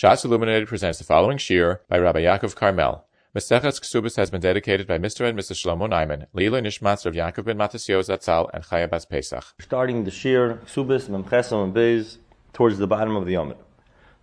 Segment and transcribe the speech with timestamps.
[0.00, 3.02] Shas Illuminated presents the following shir by Rabbi Yaakov Karmel.
[3.34, 5.28] Mesechet Ksubis has been dedicated by Mr.
[5.28, 5.56] and Mrs.
[5.60, 9.42] Shlomo Naiman, Leila Nishmatz of Yaakov ben Matasio Zatzal, and Chaya Bas Pesach.
[9.60, 12.18] Starting the shir Ksubis Memchesam and Beis
[12.52, 13.56] towards the bottom of the Yomid.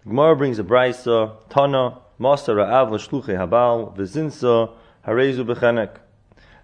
[0.03, 4.71] The Gemara brings a brisa Tana Master Ra'av L'Shluchei Habal V'Zinsa
[5.05, 5.97] Harezu B'Chenek.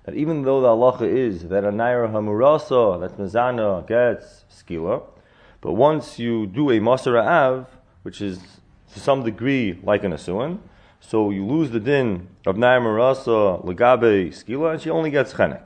[0.05, 5.03] That even though the halacha is that a naira hamurasa, that's mezana, gets skila,
[5.59, 7.67] but once you do a maser av,
[8.03, 8.39] which is
[8.93, 10.59] to some degree like an asuan.
[10.99, 15.65] So you lose the din of Marasa Lagabe Skila, and she only gets Chenek.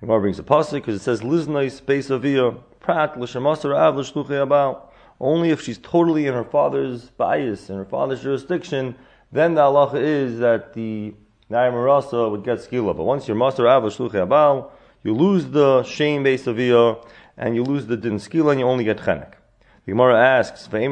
[0.00, 4.46] The Gemara brings a pasuk because it says Liznai space avia prat l'shemasar av l'shluchei
[4.46, 4.82] abal.
[5.20, 8.96] Only if she's totally in her father's bias in her father's jurisdiction,
[9.30, 11.14] then the halacha is that the
[11.50, 12.96] Marasa would get Skila.
[12.96, 14.70] But once you're Masar av l'shluchei abal,
[15.02, 16.96] you lose the shame base avia
[17.36, 19.34] and you lose the din Skila, and you only get Chenek.
[19.84, 20.86] The Gemara asks, How do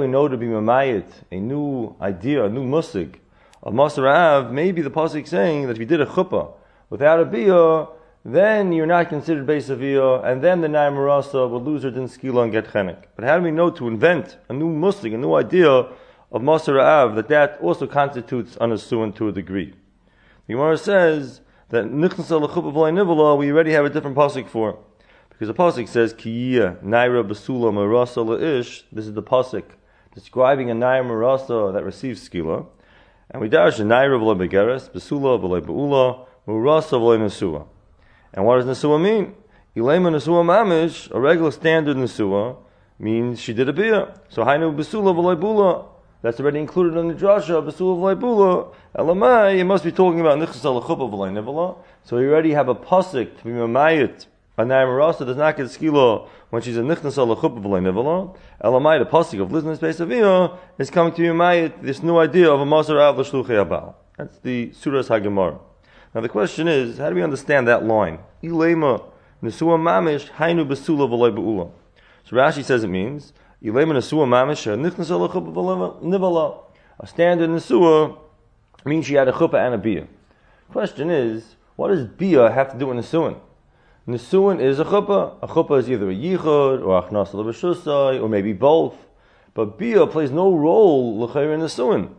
[0.00, 3.14] we know to be mamayit, a new idea, a new musig
[3.62, 4.50] of Masarav?
[4.50, 6.54] Maybe the pasuk saying that if you did a chuppah
[6.88, 7.88] without a biyah,
[8.24, 12.50] then you're not considered of and then the Naim Marasa will lose her din and
[12.50, 13.04] get chenek.
[13.14, 17.14] But how do we know to invent a new musig, a new idea of Masarav,
[17.14, 19.72] that that also constitutes unassuant to a degree?
[20.48, 24.80] The Gemara says that nichnas we already have a different pasuk for.
[25.40, 28.82] Because the pasuk says Kiyya Naira Basula Marasa La'ish.
[28.92, 29.64] This is the pasuk
[30.14, 32.66] describing a Naira Marasa that receives skila.
[33.30, 37.66] And we dash a Naira V'le Begeres, Basula V'le Ba'ula, Marasa V'le Nesua.
[38.34, 39.34] And what does Nesua mean?
[39.74, 42.58] Ilema Nesua Mamish, a regular standard Nesua,
[42.98, 44.12] means she did a beer.
[44.28, 45.86] So Hainu Basula V'le Bula.
[46.20, 48.74] That's already included in the drasha, Basula V'le Bula.
[48.94, 51.78] Elamai, you must be talking about Nichas Al V'le Nivala.
[52.04, 54.26] So you already have a pasuk to be Mamayit
[54.62, 58.36] a Marasa does not get skilo when she's a nichnas ala chuppah v'lei nivala.
[58.62, 62.60] Elamai, the pasuk of Liznas Beis is coming to you, Mayit, this new idea of
[62.60, 63.94] a Masar Av L'shluchei Abal.
[64.16, 65.58] That's the Suras HaGemara.
[66.14, 68.18] Now the question is, how do we understand that line?
[68.42, 69.02] Ilema
[69.42, 71.70] Nesua Mamish Hainu Besula V'lei Be'ula.
[72.24, 73.32] So Rashi says it means,
[73.62, 76.64] Ilema Nesua Mamish Nichnas ala chuppah v'lei nivala.
[76.98, 78.18] A standard Nesua
[78.84, 80.06] means she had a chuppah and a bia.
[80.70, 83.40] Question is, what does bia have to do in with Nesuin?
[84.10, 85.36] Nisuin is a chuppah.
[85.40, 88.96] A chuppah is either a yichud or achnas l'beshusai or maybe both.
[89.54, 92.10] But bia plays no role l'chayr in Nisuin.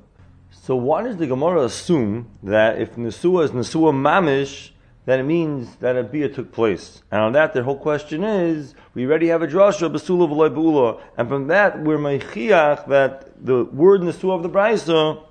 [0.51, 4.71] So why does the Gemara assume that if Nisua is Nisua mamish,
[5.05, 7.03] then it means that a bia took place?
[7.11, 11.01] And on that, the whole question is, we already have a drasha besula v'loy beula,
[11.17, 15.21] and from that we're meichiach that the word Nisua of the brisa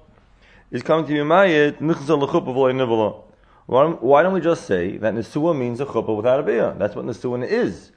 [0.70, 3.29] is coming to Yemayit nichzal l'chuppah v'loy nivala.
[3.70, 6.76] Why don't we just say that Nesua means a chuppah without a biyah?
[6.76, 7.92] That's what Nesua is.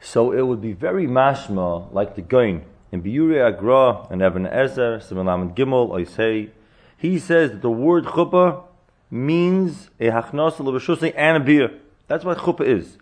[0.00, 4.98] So it would be very mashma, like the Goin, in Biure Agra and Evan Ezer,
[5.00, 6.50] Simalam Gimel, I say,
[6.96, 8.62] he says that the word chuppah
[9.10, 11.72] means a hachnas l'bashusay and a beer.
[12.06, 12.96] That's what chuppah is.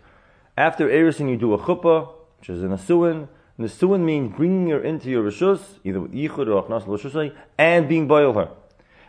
[0.57, 2.09] After Erisin, you do a chuppah,
[2.39, 3.27] which is a Nesuin.
[3.59, 8.07] Nesuin means bringing her into your rishus, either with yichud or achnas l'bashusay, and being
[8.07, 8.49] boil her.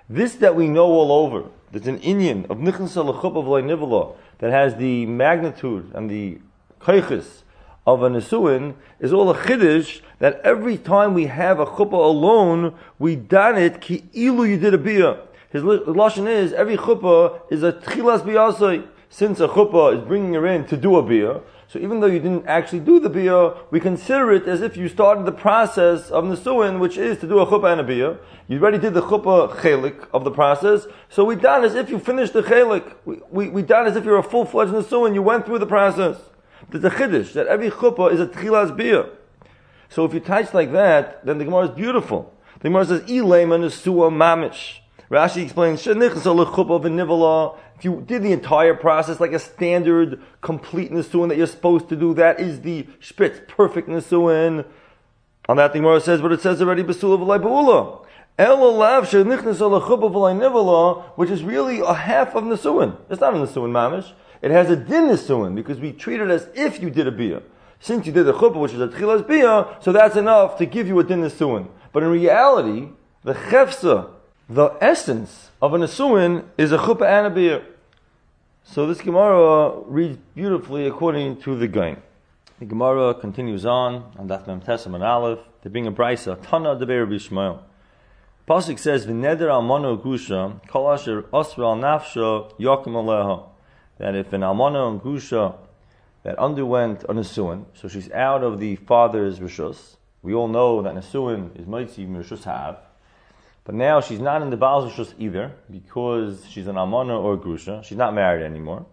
[0.06, 5.06] This that we know all over, there's an Indian of Nichnas of that has the
[5.06, 6.38] magnitude and the
[6.81, 7.43] kaiches
[7.87, 12.75] of a Nesuin is all a chiddush that every time we have a chuppah alone,
[12.99, 15.19] we done it ki ilu bia.
[15.50, 18.87] His lashon is every chuppah is a tchilas biyasai.
[19.09, 22.21] Since a chuppah is bringing her in to do a bia, so even though you
[22.21, 26.25] didn't actually do the bia, we consider it as if you started the process of
[26.25, 28.19] nesuin, which is to do a chuppah and a bia.
[28.47, 31.99] You already did the chuppah chelik of the process, so we done as if you
[31.99, 32.94] finished the chelik.
[33.04, 36.16] We, we, we done as if you're a full-fledged nesuin, you went through the process.
[36.71, 39.10] There's a chiddush, that every chuppah is a tchilas bia.
[39.88, 42.33] So if you touch like that, then the Gemara is beautiful.
[42.60, 44.78] The Gemara says, Ilema nesua mamish.
[45.10, 51.46] Rashi explains, if you did the entire process like a standard complete Nisuin that you're
[51.46, 54.64] supposed to do, that is the spitz, perfect Nisuin.
[55.48, 58.04] On that, the Gemara says, but it says already, Basula.
[58.36, 62.97] Which is really a half of Nisuin.
[63.09, 64.12] It's not a Nisuin mamish.
[64.42, 67.42] It has a din Nisuin because we treat it as if you did a biyah.
[67.78, 70.88] Since you did the chuppah, which is a tchilas biyah, so that's enough to give
[70.88, 71.68] you a din Nisuin.
[71.92, 72.88] But in reality,
[73.22, 74.10] the chefsa,
[74.48, 77.65] the essence of an Asuin is a chuppah and a beer.
[78.63, 81.97] So this Gemara reads beautifully according to the Gain.
[82.60, 86.87] The Gemara continues on, on Daf Mem and Aleph, they bring a brisa, Tana de
[86.87, 87.60] Beir Bishmael.
[88.48, 93.48] Pasuk says, V'neder almano gusha, kol asher osra al nafsha, yokim aleha.
[93.98, 95.57] That if an almano and gusha
[96.22, 100.95] that underwent an asuin, so she's out of the father's rishus, We all know that
[100.95, 102.78] Nesuin is Maitzi Mirshus Hav.
[103.66, 107.83] But now she's not in the Baal Rishus either because she's an Almana or Grusha.
[107.83, 108.86] She's not married anymore.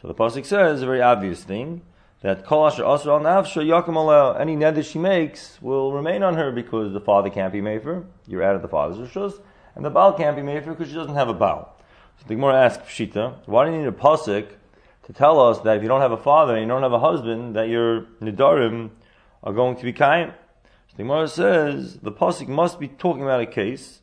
[0.00, 1.82] So the Pasuk says a very obvious thing
[2.22, 6.50] that Kol Asher Asr Al Nafsha Yakum any neder she makes will remain on her
[6.50, 8.06] because the father can't be made for.
[8.26, 9.38] You're out of the father's Rishus.
[9.74, 11.76] And the Baal can't be made for because she doesn't have a Baal.
[12.16, 14.48] So the Gemara asks Pshita, why do you need a Pasuk
[15.04, 16.98] to tell us that if you don't have a father and you don't have a
[16.98, 18.92] husband, that your Nidarim
[19.42, 20.32] are going to be Kaim?
[20.88, 24.00] So the Gemara says the Pasuk must be talking about a case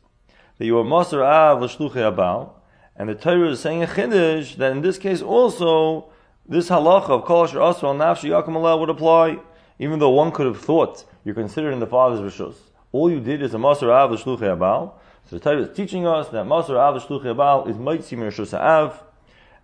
[0.58, 2.50] that you are Masar Av L'shluchei Abal,
[2.96, 6.10] and the Torah is saying a chiddush that in this case also
[6.46, 9.38] this halacha of Kol Asher Asr Al Nafshi Yakum would apply,
[9.78, 12.54] even though one could have thought you're considered in the father's rishus.
[12.92, 14.92] All you did is a Masar Av L'shluchei Abal.
[15.28, 19.02] So the Torah is teaching us that Masar Av L'shluchei Abal is Mitzim Rishus Av,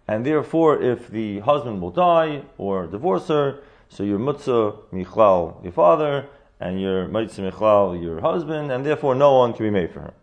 [0.08, 5.72] and therefore if the husband will die or divorce her, so your Mutzah Michlal, your
[5.72, 6.26] father,
[6.58, 10.14] and your Mitzim Michlal, your husband, and therefore no one can be made for her.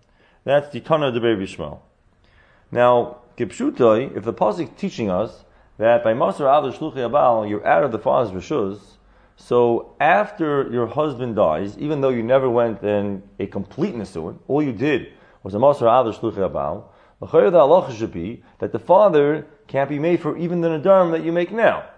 [0.47, 1.79] That's the Tana de Be'er Yishmael.
[2.71, 5.43] Now, Gipshutai, if the pasuk is teaching us
[5.77, 8.79] that by Masar Avos Shluchi Abal, you're out of the father's rishus,
[9.35, 14.63] so after your husband dies, even though you never went in a complete nisuin, all
[14.63, 15.11] you did
[15.43, 16.85] was a Masar Avos Shluchi Abal,
[17.19, 21.25] the halacha should be that the father can't be made for even the nadarim that
[21.25, 21.89] you make now.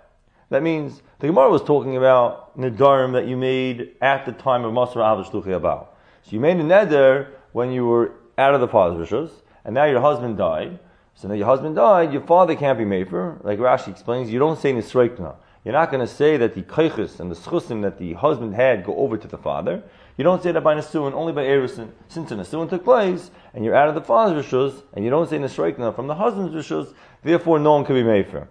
[0.50, 4.74] That means the Gemara was talking about nadarim that you made at the time of
[4.74, 5.86] Masar Avos Shluchi Abal.
[6.24, 9.30] So you made a neder when you were out of the father's rishus,
[9.66, 10.80] and now your husband died.
[11.14, 13.40] So now your husband died, your father can't be made for.
[13.44, 15.36] Like Rashi explains, you don't say nisreikna.
[15.66, 18.86] You're not going to say that the kaichus and the schusim that the husband had
[18.86, 19.84] go over to the father.
[20.16, 21.92] You don't say that by Nasuin, only by Erisin.
[22.08, 25.30] Since a Nasuin took place, and you're out of the father's rishus, and you don't
[25.30, 26.94] say Nisreikna from the husband's rishus,
[27.24, 28.48] therefore no one can be made for.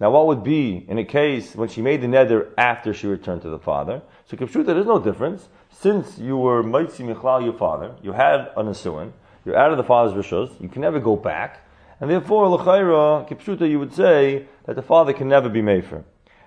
[0.00, 3.42] Now what would be in a case when she made the neder after she returned
[3.42, 4.02] to the father?
[4.26, 5.48] So Kipshuta, there's no difference.
[5.70, 9.12] Since you were Maitzi Michlal, your father, you had an Nasuin,
[9.44, 10.60] you're out of the father's rishos.
[10.60, 11.66] You can never go back.
[12.00, 16.02] And therefore, l'chayra, kipshuta, you would say that the father can never be mefer.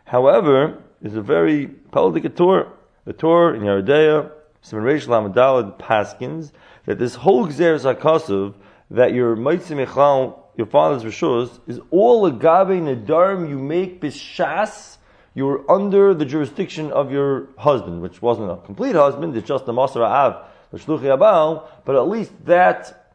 [0.06, 2.72] However, there's a very politic Torah.
[3.06, 6.52] The Torah in Yeridea, Simon Reish Lamadalad Paskins,
[6.86, 8.56] that this whole Gzeres HaKasav,
[8.92, 14.98] that your Maitzi Mechal, your father's rishos, is all a gabe nedarim you make bishas,
[15.36, 19.74] you're under the jurisdiction of your husband, which wasn't a complete husband, it's just the
[19.74, 23.14] Masar Av but at least that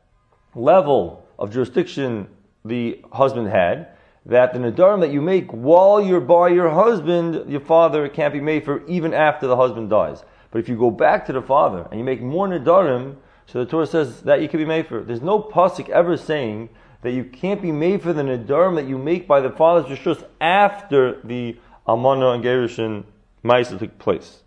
[0.55, 2.29] level of jurisdiction
[2.65, 3.89] the husband had,
[4.25, 8.41] that the nadarim that you make while you're by your husband, your father can't be
[8.41, 10.23] made for even after the husband dies.
[10.51, 13.17] But if you go back to the father and you make more nadarim,
[13.47, 15.03] so the Torah says that you can be made for.
[15.03, 16.69] There's no pasuk ever saying
[17.03, 20.25] that you can't be made for the nadarim that you make by the father's rishus
[20.41, 23.05] after the almana and gerushin
[23.45, 24.42] ma'isa took place.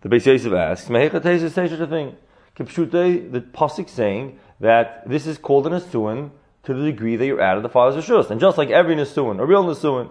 [0.00, 2.16] The Beis Yosef asks, Mehecha say such a thing?
[2.56, 6.30] Kipshute, the pasuk saying that this is called an asuin
[6.64, 8.30] to the degree that you're out of the father's rishus.
[8.30, 10.10] And just like every nisuin, a real nisuin,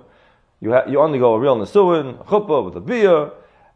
[0.59, 3.31] you, ha- you undergo a real nisuin, a chuppah with a beer,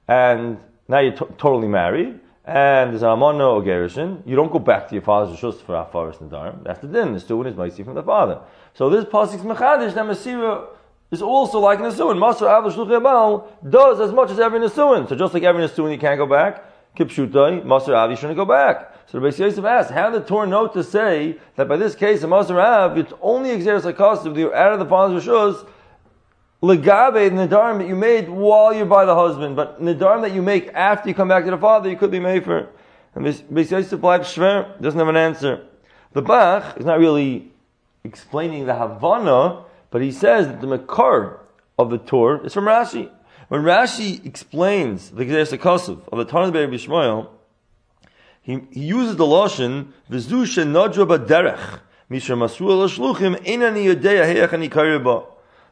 [0.07, 4.59] and now you're t- totally married, and there's an amana or gerushin, you don't go
[4.59, 6.63] back to your father's rishus for afaris nadarim.
[6.63, 7.13] That's the din.
[7.13, 8.41] The nisuin is mighty from the father.
[8.73, 10.05] So this pasuk's mechadish that
[11.11, 12.17] is also like Nisuin.
[12.17, 15.07] Masr Av Shluch does as much as every Nisuin.
[15.07, 16.63] So just like every Nisuin, you can't go back.
[16.97, 18.93] Kipshutai, Masr Av, you shouldn't go back.
[19.07, 22.23] So Beis Yosef asks, how did the Torah note to say that by this case,
[22.23, 25.67] in Masr Av, it's only exerts a cost of the out of the father's rishus,
[26.61, 30.41] legabe the nidarim that you made while you're by the husband, but nidarim that you
[30.41, 32.69] make after you come back to the father, you could be made for.
[33.15, 35.65] And Beis Yosef bleibt shver, doesn't have an answer.
[36.13, 37.51] The Bach is not really
[38.03, 41.39] explaining the Havana but he says that the Makar
[41.77, 43.09] of the Torah is from Rashi.
[43.49, 45.51] When Rashi explains the Gzeres
[46.07, 47.27] of the Tanakh Be'er Bishmael,
[48.41, 54.69] he, he uses the Lashon, V'zu shenadra b'derech, misha masru shluchim inani yodeya heach ani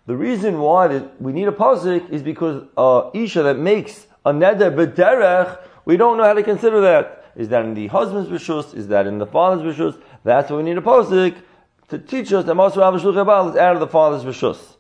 [0.06, 4.34] The reason why that we need a pasuk is because uh, Isha that makes a
[4.34, 7.16] neder b'derech, we don't know how to consider that.
[7.36, 8.76] Is that in the husband's rishus?
[8.76, 10.00] Is that in the father's rishus?
[10.24, 11.36] That's why we need a pasuk
[11.89, 14.75] to teach us that Maser Av is out of the father's Rishus.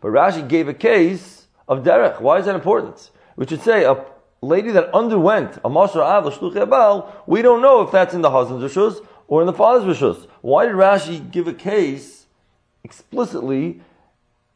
[0.00, 2.20] But Rashi gave a case of Derech.
[2.20, 3.10] Why is that important?
[3.36, 4.04] We should say a
[4.40, 9.04] lady that underwent a Maser Av we don't know if that's in the husband's Rishus
[9.28, 10.26] or in the father's Rishus.
[10.40, 12.26] Why did Rashi give a case
[12.82, 13.80] explicitly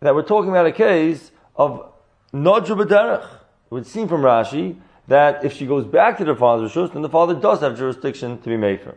[0.00, 1.92] that we're talking about a case of
[2.32, 3.24] Nodra B'derech?
[3.24, 4.76] It would seem from Rashi
[5.08, 8.38] that if she goes back to the father's Rishus, then the father does have jurisdiction
[8.40, 8.96] to be made for.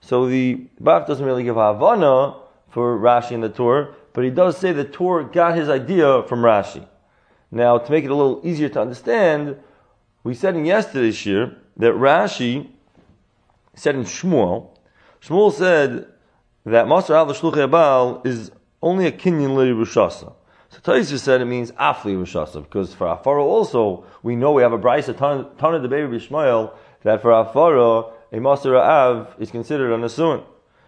[0.00, 2.36] So the Bach doesn't really give Havana
[2.70, 6.40] for Rashi in the Torah, but he does say the Torah got his idea from
[6.40, 6.86] Rashi.
[7.50, 9.56] Now, to make it a little easier to understand,
[10.22, 12.68] we said in yesterday's year that Rashi
[13.74, 14.76] said in Shmuel,
[15.22, 16.06] Shmuel said
[16.64, 18.50] that Masar al Shluchei is
[18.82, 20.34] only a kinyan li Rishasa.
[20.70, 24.72] So Taisva said it means afli Rishasa, because for Afara also, we know we have
[24.72, 29.34] a Bryce, a ton, ton of the baby Bishmael, that for Afara, a Masar Av
[29.38, 30.44] is considered an Asun.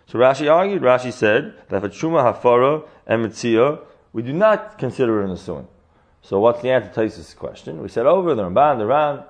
[0.07, 3.81] So Rashi argued, Rashi said that for Truma, Hafara, and Mitzia,
[4.13, 5.67] we do not consider it an Asun.
[6.23, 7.81] So what's the answer to Taisva's question?
[7.81, 9.27] We said over the Ramban, the Ran, a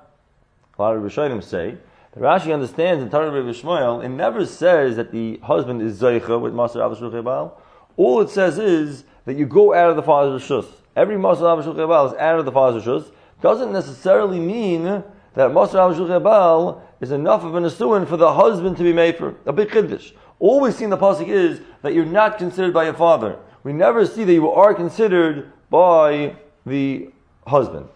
[0.79, 1.77] lot of Rishonim say,
[2.13, 6.41] the Rashi understands in Torah Rabbi Shmuel, it never says that the husband is Zaycha
[6.41, 7.61] with Master Av Baal.
[7.97, 10.67] All it says is that you go out of the father's Rishus.
[10.97, 13.13] Every Master Av Baal is out of the father's Rishus.
[13.41, 18.77] Doesn't necessarily mean that Master Av Baal is enough of an Asuin for the husband
[18.77, 19.35] to be made for.
[19.47, 20.13] A big Kiddush.
[20.39, 23.39] All we see in the Pasuk is that you're not considered by your father.
[23.63, 27.11] We never see that you are considered by the
[27.47, 27.89] husband.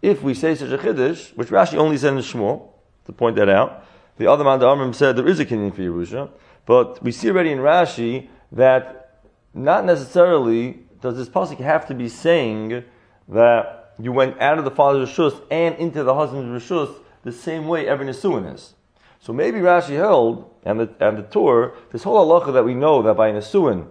[0.00, 2.68] If we say such a Kiddush, which Rashi only said in Shmuel,
[3.06, 3.84] to point that out.
[4.16, 6.30] The other man, the Amram, said there is a kinyan for Yerusha,
[6.66, 9.20] but we see already in Rashi that
[9.54, 12.84] not necessarily does this pasuk have to be saying
[13.28, 17.66] that you went out of the father's rishus and into the husband's rishus the same
[17.66, 18.74] way every Nisuin is.
[19.20, 23.02] So maybe Rashi held, and the, and the Torah, this whole halacha that we know
[23.02, 23.86] that by Nisuin,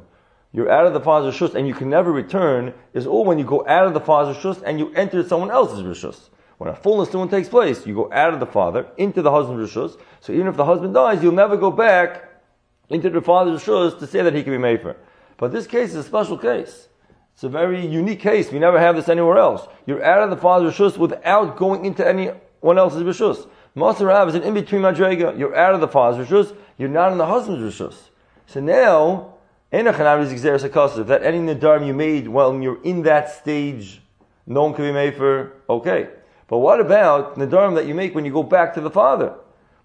[0.51, 3.45] you're out of the father's rishus and you can never return, is all when you
[3.45, 6.29] go out of the father's rishus and you enter someone else's rishus.
[6.57, 9.73] When a full Nisuin takes place, you go out of the father into the husband's
[9.73, 9.97] rishus.
[10.19, 12.29] So even if the husband dies, you'll never go back
[12.89, 14.97] into the father's rishus to say that he can be made for.
[15.37, 16.89] But this case is a special case.
[17.33, 18.51] It's a very unique case.
[18.51, 19.65] We never have this anywhere else.
[19.85, 22.05] You're out of the father's rishus without going into
[22.61, 23.47] anyone else's rishus.
[23.75, 25.37] Master Rav is an in-between madrega.
[25.37, 26.55] You're out of the father's rishus.
[26.77, 27.95] You're not in the husband's rishus.
[28.47, 29.35] So now,
[29.71, 34.01] Enochanam is exeris That any nadarim you made while you're in that stage,
[34.45, 35.53] no one can be made for.
[35.69, 36.09] Okay.
[36.47, 39.35] But what about Nadarim that you make when you go back to the father?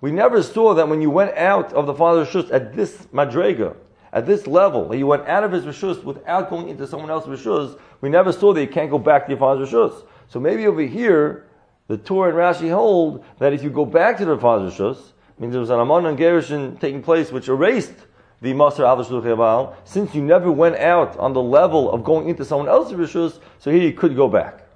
[0.01, 3.77] We never saw that when you went out of the father's rishus at this madrega,
[4.13, 7.41] at this level, that you went out of his rishus without going into someone else's
[7.41, 7.79] rishus.
[8.01, 10.05] We never saw that you can't go back to your father's rishus.
[10.27, 11.46] So maybe over here,
[11.89, 15.53] the Torah and Rashi hold that if you go back to the father's rishus, means
[15.53, 17.95] there was an Amon and Gerushin taking place which erased
[18.41, 22.69] the Master al since you never went out on the level of going into someone
[22.69, 24.67] else's rishus, so here you could go back.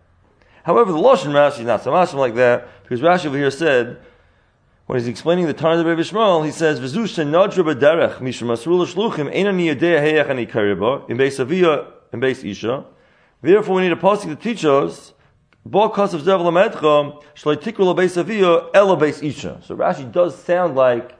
[0.63, 3.99] However, the Lashon Rashi is not so much like that, because Rashi over here said,
[4.91, 8.85] when he's explaining the Tarn of Rabbi Shmuel, he says, "V'zush nadra b'derech mishum asrul
[8.85, 12.85] shluchim einani yedei heyach ani kariba in beis avia in beis isha."
[13.41, 15.13] Therefore, we need a pasuk to teach us
[15.69, 15.79] So
[19.77, 21.19] Rashi does sound like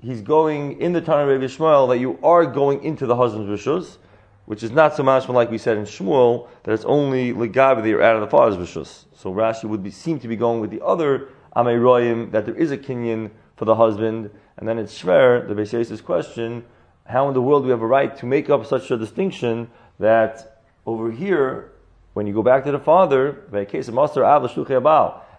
[0.00, 3.50] he's going in the Tarn of Rabbi Shmuel that you are going into the husband's
[3.50, 3.98] rishus,
[4.46, 7.88] which is not so much like we said in Shmuel, that it's only legabe that
[7.88, 9.04] you're out of the father's rishus.
[9.12, 12.70] So Rashi would be, seem to be going with the other Ameiroyim, that there is
[12.70, 16.64] a kinyan for the husband, and then it's Shver, the Beis question,
[17.04, 19.70] how in the world do we have a right to make up such a distinction
[19.98, 21.73] that over here,
[22.14, 23.42] when you go back to the father,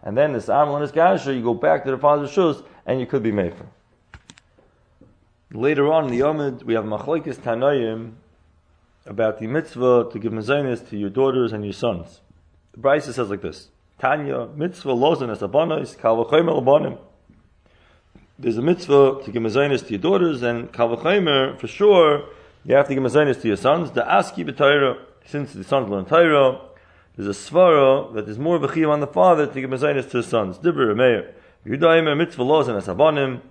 [0.04, 3.08] and then this and this Gasher, you go back to the father's shus, and you
[3.08, 3.66] could be made for.
[5.52, 8.14] Later on in the Yomid, we have Machlekes Tanoim,
[9.06, 12.22] about the mitzvah to give mezainis to your daughters and your sons.
[12.74, 16.98] The Brisa says like this: Tanya mitzvah lozen es abonis kalvachomer abonim.
[18.38, 22.26] There's a mitzvah to give mezainis to your daughters, and kalvachomer for sure
[22.64, 23.92] you have to give mezainis to your sons.
[23.92, 26.62] The aski b'tayra, since the sons learn Torah,
[27.16, 30.28] there's a svara that there's more b'chiyam on the father to give mezainis to his
[30.28, 30.58] sons.
[30.58, 31.34] Dibur meir
[31.66, 33.42] yudaimer mitzvah lozen es abonim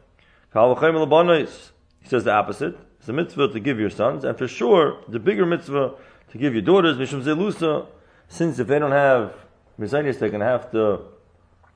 [0.54, 1.70] kalvachomer abonis.
[2.00, 2.76] He says the opposite.
[2.98, 5.94] It's a mitzvah to give your sons, and for sure, the bigger mitzvah
[6.30, 7.86] to give your daughters, Mishum Zelusa,
[8.28, 9.34] since if they don't have
[9.78, 11.02] Mizaynis, they're going to have to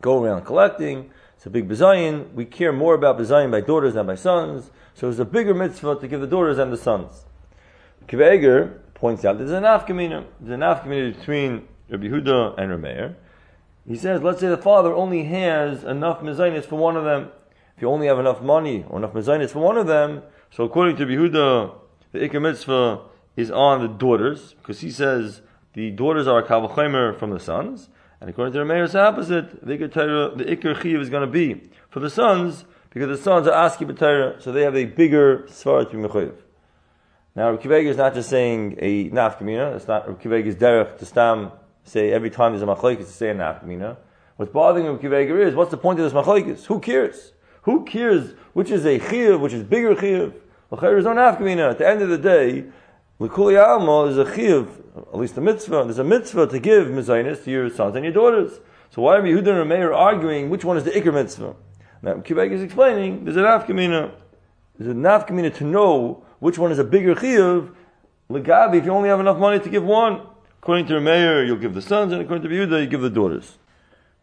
[0.01, 1.11] go around collecting.
[1.37, 2.33] It's a big bizayin.
[2.33, 4.71] We care more about bizayin by daughters than by sons.
[4.95, 7.25] So it's a bigger mitzvah to give the daughters and the sons.
[8.09, 10.25] Kiveger points out there's an afkamina.
[10.41, 13.15] There's an afkamina between Rabbi Huda and Rameir.
[13.87, 17.31] He says, let's say the father only has enough mezainis for one of them.
[17.75, 20.97] If you only have enough money or enough mezainis for one of them, so according
[20.97, 21.75] to Behuda,
[22.13, 23.03] the Iker Mitzvah
[23.37, 27.89] is on the daughters, because he says the daughters are Kavachimer from the sons.
[28.21, 31.71] And according to the mayor's opposite, the Iker, the Iker Chiv is going to be
[31.89, 35.93] for the sons, because the sons are Aski B'Torah, so they have a bigger Svarat
[35.93, 36.35] B'Mechayiv.
[37.39, 39.77] Now, Rabbi is not just saying a nafkamina.
[39.77, 41.53] It's not is derech to stam
[41.85, 43.97] say every time there's a machlekes to say a nafkamina.
[44.35, 46.65] What's bothering Rabbi is what's the point of this machlekes?
[46.65, 47.35] Who cares?
[47.63, 50.35] Who cares which is a chiyuv, which is bigger chiyuv?
[50.73, 51.71] L'chayr is no nafkamina.
[51.71, 52.65] At the end of the day,
[53.21, 54.67] l'kuli alma is a chiyuv,
[54.97, 55.85] at least a mitzvah.
[55.85, 58.59] There's a mitzvah to give mizainis to your sons and your daughters.
[58.91, 61.55] So why are Yehuda and Meir arguing which one is the ikr mitzvah?
[62.03, 64.11] Now, Kibek is explaining, there's a nafkamina.
[64.77, 67.75] There's a nafkamina to know which one is a bigger chiyuv.
[68.31, 70.21] Legabi, if you only have enough money to give one,
[70.61, 73.11] according to the mayor, you'll give the sons, and according to Yehuda, you give the
[73.11, 73.57] daughters.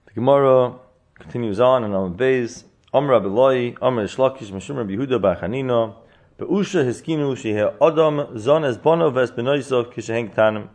[0.06, 0.76] The Gemara
[1.18, 5.96] continues on, and on Beis, Amr Abeloi, Amr Shlakish, Meshum Rabbi Yehuda Bachanina,
[6.38, 10.68] Be'usha hiskinu shehe Adam zon es bono ves benoisov kisheheng tanim.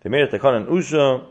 [0.00, 1.26] They made a takon in Usha,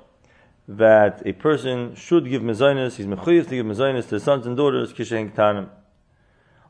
[0.67, 4.55] that a person should give mezainis, he's mechuyev to give mezainis to his sons and
[4.55, 5.69] daughters, kisheng tanim.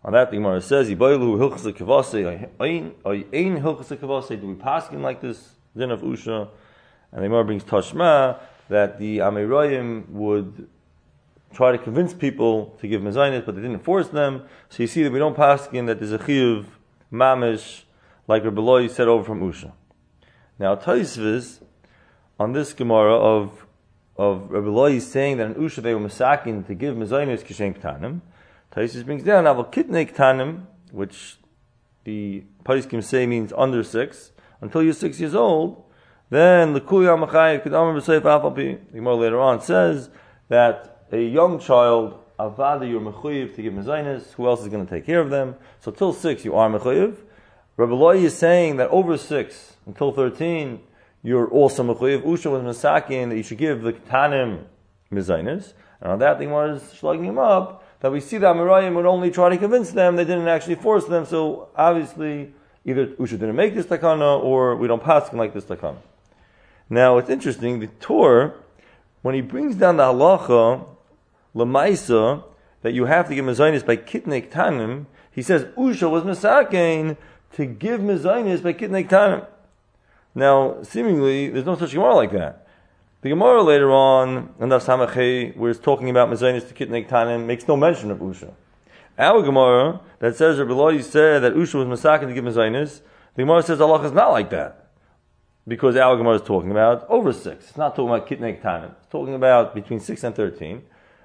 [0.08, 4.88] On that, the Gemara says, "Yibaylu hilchas kavase, ein ein hilchas kavase." Do we pass
[4.88, 5.58] him like this?
[5.76, 6.48] Din of Usha,
[7.12, 10.70] and the Gemara brings Tashma that the Amirayim would
[11.54, 14.44] try to convince people to give mezainis, but they didn't force them.
[14.70, 16.66] So you see that we don't pass him that there's a chiyuv
[17.12, 17.84] mamish
[18.28, 19.74] like Rabbi Loi said over from Usha.
[20.58, 21.62] Now Taisviz
[22.40, 23.66] on this Gemara of
[24.16, 28.22] of Rabbi Loi saying that an Usha they were masakin to give mezainis kishen ktanim.
[28.78, 31.38] Taisus brings down aval kitne ktanim, which
[32.04, 34.30] the Paiskim say means under six,
[34.62, 35.84] until you're six years old.
[36.30, 37.64] Then the kuya machayev.
[37.64, 40.12] The Gemara later on says
[40.50, 44.34] that a young child avada you're to give mezainis.
[44.34, 45.56] Who else is going to take care of them?
[45.80, 47.18] So till six you are mechuyev.
[47.78, 50.82] Rabbi is saying that over six until thirteen
[51.24, 52.22] you're also mechuyev.
[52.22, 54.66] Usha was masakin that you should give the ketanim
[55.12, 57.86] mezainis, and on that thing was slugging him up.
[58.00, 61.06] That we see that Amirayim would only try to convince them; they didn't actually force
[61.06, 61.26] them.
[61.26, 62.54] So obviously,
[62.86, 65.98] either Usha didn't make this takana, or we don't pass like this takana.
[66.90, 67.80] Now it's interesting.
[67.80, 68.54] The Torah,
[69.22, 70.86] when he brings down the halacha
[71.56, 72.44] lemaisa
[72.84, 77.18] that you have to give mezainis by kitnek tanim, he says Usha was masakin
[77.54, 79.46] to give mezainis by kitnek tanim.
[80.36, 82.67] Now, seemingly, there's no such Gemara like that.
[83.22, 87.48] The Gemara later on, in the Samachay, where it's talking about Mezainis to Kitnek Tanim,
[87.48, 88.54] makes no mention of Usha.
[89.18, 93.02] Our Gemara, that says Rabbi Loi said that Usha was Masakin to give Mezainis,
[93.34, 94.90] the Gemara says Allah is not like that.
[95.68, 97.70] Because our Gemara is talking about over six.
[97.70, 98.92] It's not talking about Kitnek Tanim.
[99.00, 100.84] It's talking about between six and thirteen.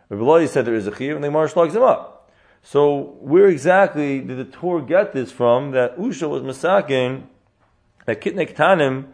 [0.09, 2.33] Rabbi Loi said there is a Chiyuv, and the Gemara slugs him up.
[2.63, 7.25] So, where exactly did the Torah get this from, that Usha was Masakin
[8.07, 9.09] that Kitnek Tanim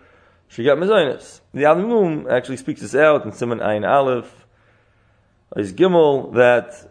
[0.48, 1.40] she got mezainis.
[1.52, 4.46] The Alimum actually speaks this out in Simon Ayin Aleph,
[5.56, 6.90] is Gimel, that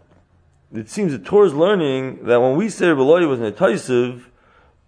[0.74, 4.24] it seems that Torah is learning that when we say Rabbi was Netaisiv,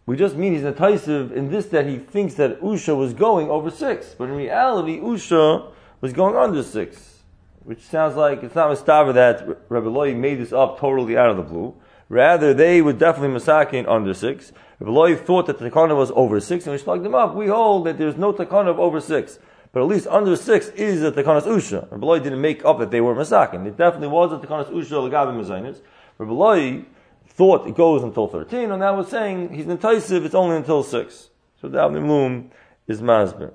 [0.06, 3.70] we just mean he's Netaisiv in this that he thinks that Usha was going over
[3.70, 4.16] six.
[4.18, 7.20] But in reality, Usha was going under six.
[7.64, 11.38] Which sounds like it's not Mustava that Rabbi Loi made this up totally out of
[11.38, 11.76] the blue.
[12.08, 14.52] Rather, they were definitely masakin under six.
[14.80, 17.86] Loi thought that the takana was over six, and we slugged them up, we hold
[17.86, 19.40] that there's no takana of over six.
[19.72, 21.92] But at least under six is a takanas usha.
[21.92, 23.68] Rabbi didn't make up that they were masakin.
[23.68, 25.82] It definitely was a takanas usha legabi mezainis.
[26.18, 26.86] Rabbi
[27.28, 31.30] thought it goes until 13, and now we're saying he's nentaisiv, it's only until 6.
[31.62, 32.50] So the Avnim
[32.88, 33.52] is masber.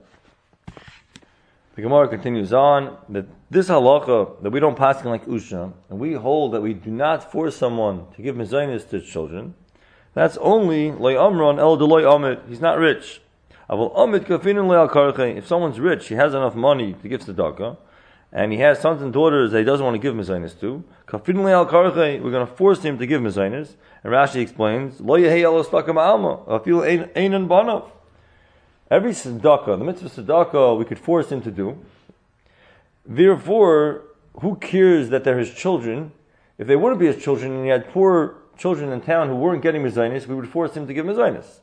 [1.75, 6.13] The Gemara continues on that this halacha that we don't pass like usha, and we
[6.13, 9.55] hold that we do not force someone to give mezainis to children.
[10.14, 12.48] That's only loy amron el deloy amit.
[12.48, 13.20] He's not rich.
[13.68, 17.79] If someone's rich, he has enough money to give tzedakah,
[18.31, 22.31] and he has sons and daughters that he doesn't want to give mezainis to, we're
[22.31, 23.74] going to force him to give mezainis.
[24.03, 25.00] And Rashi explains,
[28.90, 31.79] Every tzedakah, the mitzvah tzedakah, we could force him to do.
[33.07, 34.03] Therefore,
[34.40, 36.12] who cares that they're his children?
[36.59, 39.62] If they wouldn't be his children and he had poor children in town who weren't
[39.62, 41.61] getting mezainis, we would force him to give mezainis.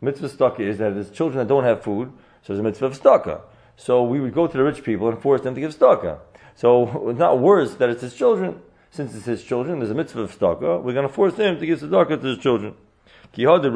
[0.00, 2.12] Mitzvah tzedakah is that his children that don't have food,
[2.42, 3.40] so there's a mitzvah of tzedakah.
[3.76, 6.18] So we would go to the rich people and force them to give tzedakah.
[6.54, 8.62] So it's not worse that it's his children.
[8.90, 10.82] Since it's his children, there's a mitzvah of tzedakah.
[10.82, 12.74] We're going to force him to give tzedakah to his children.
[13.36, 13.72] Nosim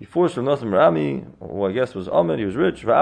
[0.00, 2.86] he forced from Nasim Rami, who I guess was Ahmed, he was rich.
[2.86, 2.92] We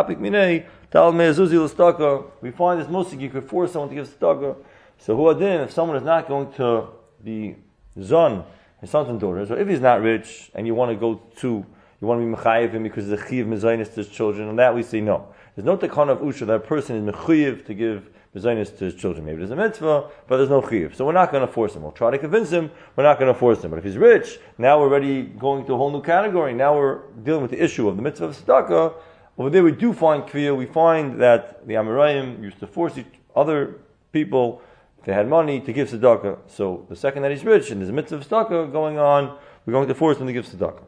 [2.50, 4.56] find this musik, you could force someone to give staka.
[4.98, 6.88] So who are adin, if someone is not going to
[7.24, 7.56] be
[8.02, 8.44] zon,
[8.80, 11.64] his sons and daughters, or if he's not rich, and you want to go to,
[12.00, 14.74] you want to be mechayiv him because the chiv mezainis to his children, and that
[14.74, 15.28] we say no.
[15.54, 19.24] There's no takana of usha that person is mechayiv to give mezainis to his children.
[19.24, 20.94] Maybe there's a mitzvah, but there's no chiv.
[20.94, 21.82] So we're not going to force him.
[21.82, 22.70] We'll try to convince him.
[22.94, 23.70] We're not going to force him.
[23.70, 26.54] But if he's rich, now we're already going to a whole new category.
[26.54, 28.94] Now we're dealing with the issue of the mitzvah of tzedakah.
[29.38, 30.56] Over there we do find kviyah.
[30.56, 32.98] We find that the Amirayim used to force
[33.34, 33.76] other
[34.12, 34.62] people,
[34.98, 36.38] if they had money, to give tzedakah.
[36.48, 39.72] So the second that he's rich and there's a mitzvah of tzedakah going on, we're
[39.72, 40.84] going to force him to give tzedakah.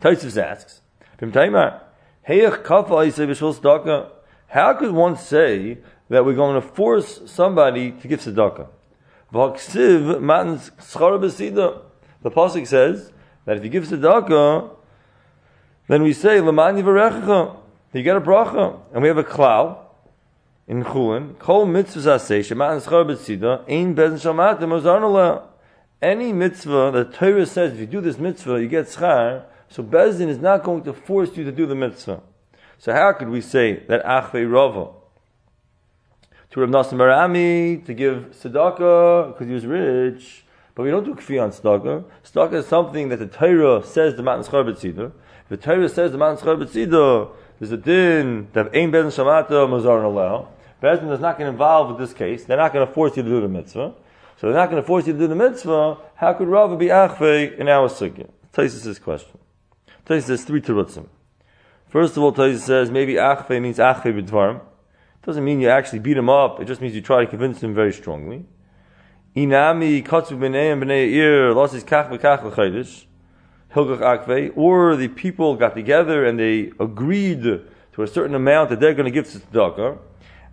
[0.00, 0.80] Taisus asks,
[4.48, 8.68] how could one say that we're going to force somebody to give tzedakah.
[9.32, 9.38] The
[12.30, 13.12] pasuk says
[13.44, 14.70] that if you give tzedakah,
[15.88, 16.36] then we say.
[16.36, 19.78] You get a bracha, and we have a klal
[20.70, 21.36] in Chulin.
[21.40, 25.48] Kol mitzvahs asay shematan schar b'sida ein bezin shalmatim ozarnala.
[26.00, 29.42] Any mitzvah the Torah says if you do this mitzvah you get schar.
[29.68, 32.22] So Bezdin is not going to force you to do the mitzvah.
[32.78, 34.90] So how could we say that Achvei Rava
[36.50, 41.14] to Rav Nassim Marami to give tzedakah because he was rich, but we don't do
[41.14, 42.04] kfi on tzedakah.
[42.24, 45.12] Tzedakah is something that the Torah says the Matan Schar B'tzidah.
[45.48, 47.30] The Torah says the Matan Schar B'tzidah.
[47.58, 50.46] There's a din that Ein Bezin Shamata Mazar Aleh.
[50.82, 52.44] Bezin is not going to involve with this case.
[52.44, 53.94] They're not going to force you to do the mitzvah.
[54.40, 55.98] So they're not going to force you to do the mitzvah.
[56.14, 58.30] How could Rava be achvei in our sukkah?
[58.54, 59.38] Taisus this question.
[60.06, 61.08] Taisus says three terutzim.
[61.88, 65.98] First of all, Taisus says maybe achvei means achvei b'dvarim It doesn't mean you actually
[65.98, 66.60] beat him up.
[66.60, 68.46] It just means you try to convince him very strongly.
[69.36, 73.04] Inami katzu b'nei and b'nei ir losis kach v'kach l'chaydish
[73.74, 74.52] hilgach.
[74.56, 79.04] Or the people got together and they agreed to a certain amount that they're going
[79.04, 79.98] to give to tzedakah.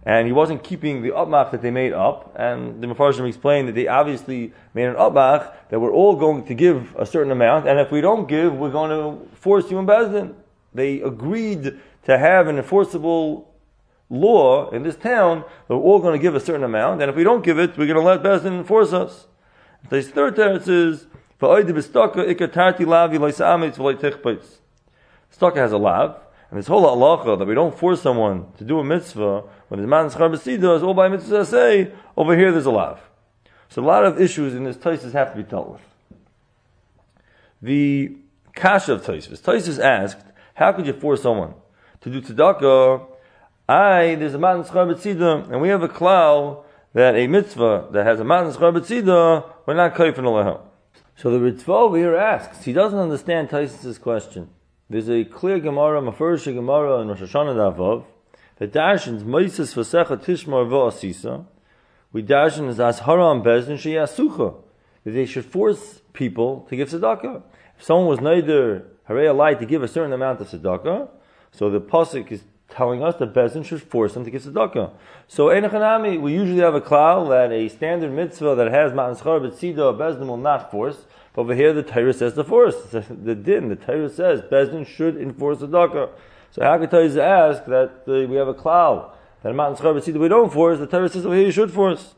[0.08, 2.34] And he wasn't keeping the upmach that they made up.
[2.38, 6.54] And the Mepharshim explained that they obviously made an upmach that we're all going to
[6.54, 7.68] give a certain amount.
[7.68, 10.34] And if we don't give, we're going to force you in Bezdin.
[10.74, 13.54] They agreed to have an enforceable
[14.10, 17.16] law in this town that we're all going to give a certain amount, and if
[17.16, 19.28] we don't give it, we're going to let Bezdin enforce us.
[19.90, 21.08] The third teretz is,
[25.30, 28.80] Staka has a lav, and this whole halacha that we don't force someone to do
[28.80, 32.72] a mitzvah when his man schar is all by mitzvah say, over here there's a
[32.72, 33.00] lav.
[33.70, 35.82] So a lot of issues in this Taisus have to be dealt with.
[37.62, 38.16] The
[38.56, 39.42] kasha of Taisus.
[39.42, 41.54] Taisus asked, how could you force someone
[42.02, 43.08] to do tzedakah
[43.70, 48.22] I, there's a matan schar and we have a klal that a mitzvah that has
[48.22, 50.62] a matan schar we're not kaifin aleha.
[51.18, 54.50] So the over here asks, he doesn't understand Taisus' question.
[54.90, 58.06] There's a clear Gemara, Mefurish Gemara in Rosh Hashanah Davov,
[58.58, 61.46] that darshans Moises Vasecha Tishmar V'asisa,
[62.14, 64.56] we darshan is as haram bezdin sheyasucha,
[65.04, 67.44] that they should force people to give tzedakah.
[67.78, 71.10] If someone was neither harei alai to give a certain amount of tzedakah,
[71.52, 74.92] so the pasuk is telling us that Bezin should force them to give tzedakah.
[75.28, 79.42] So Einachanami, we usually have a klal that a standard mitzvah that has matan schar
[79.42, 81.06] b'tzida, Bezin will not force.
[81.38, 82.76] Over here, the Torah says to force.
[82.92, 86.10] The din, the Torah says Bezin should enforce tzedakah.
[86.50, 89.12] So how could Torah ask that we have a klal
[89.44, 90.80] that matan schar b'tzida we don't force?
[90.80, 92.16] The Torah says over here you should force.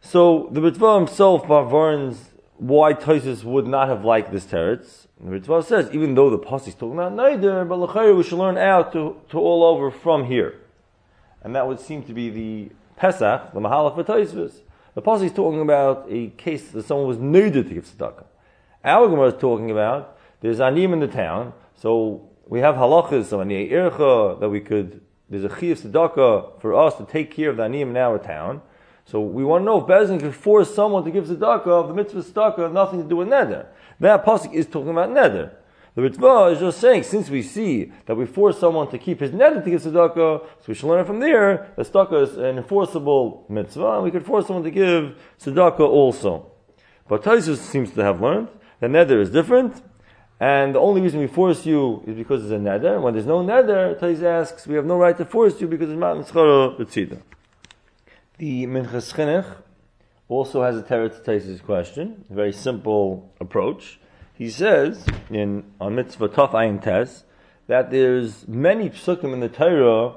[0.00, 2.16] So the Ritva himself, Barvarins,
[2.56, 5.06] why Tosis would not have liked this teretz.
[5.20, 8.38] The Ritva says, even though the Pasuk is talking about neither, but L'chayr we should
[8.38, 10.60] learn out to, to all over from here.
[11.42, 14.60] And that would seem to be the Pesach, the Mahalach for Tosis.
[14.94, 18.26] The Pasuk is talking about a case that someone was needed to give tzedakah.
[18.84, 23.40] Our Gemara is talking about there's anim in the town, so we have halachas of
[23.40, 25.00] ani ircha that we could.
[25.28, 28.62] There's a chiyuv tzedakah for us to take care of the anim in our town.
[29.04, 31.94] So we want to know if Bezin could force someone to give tzedakah of the
[31.94, 33.66] mitzvah tzedakah, nothing to do with neder.
[33.98, 35.50] That pasuk is talking about neder.
[35.94, 39.30] The Ritva is just saying, since we see that we force someone to keep his
[39.30, 43.46] neder to give tzedakah, so we should learn from there that tzedakah is an enforceable
[43.48, 46.50] mitzvah, and we could force someone to give tzedakah also.
[47.06, 48.48] But Taisus seems to have learned
[48.80, 49.82] that neder is different,
[50.40, 53.00] and the only reason we force you is because there's a neder.
[53.00, 55.98] When there's no neder, Taisus asks, we have no right to force you because it's
[55.98, 57.22] not mitzvah b'tzidah.
[58.38, 59.46] The Minchas Chinuch
[60.26, 64.00] also has a Teretz Taisus question, a very simple approach.
[64.36, 67.22] He says in on Mitzvah Tov Ayin Tes
[67.68, 70.14] that there's many psukim in the Torah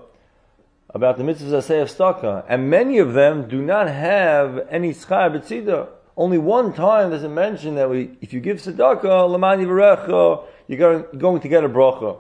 [0.90, 5.30] about the mitzvahs say of staka, and many of them do not have any schar
[5.30, 5.90] b'tzida.
[6.16, 11.04] Only one time does it mention that we, if you give tzedakah, lamani v'recha, you're
[11.16, 12.18] going to get a bracha.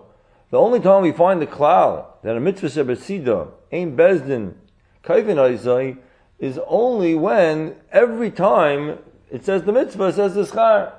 [0.51, 4.53] The only time we find the klal that a mitzvah b'tzida ain't bezdin
[5.03, 5.97] Kaivin
[6.37, 8.99] is only when every time
[9.31, 10.91] it says the mitzvah says the schar.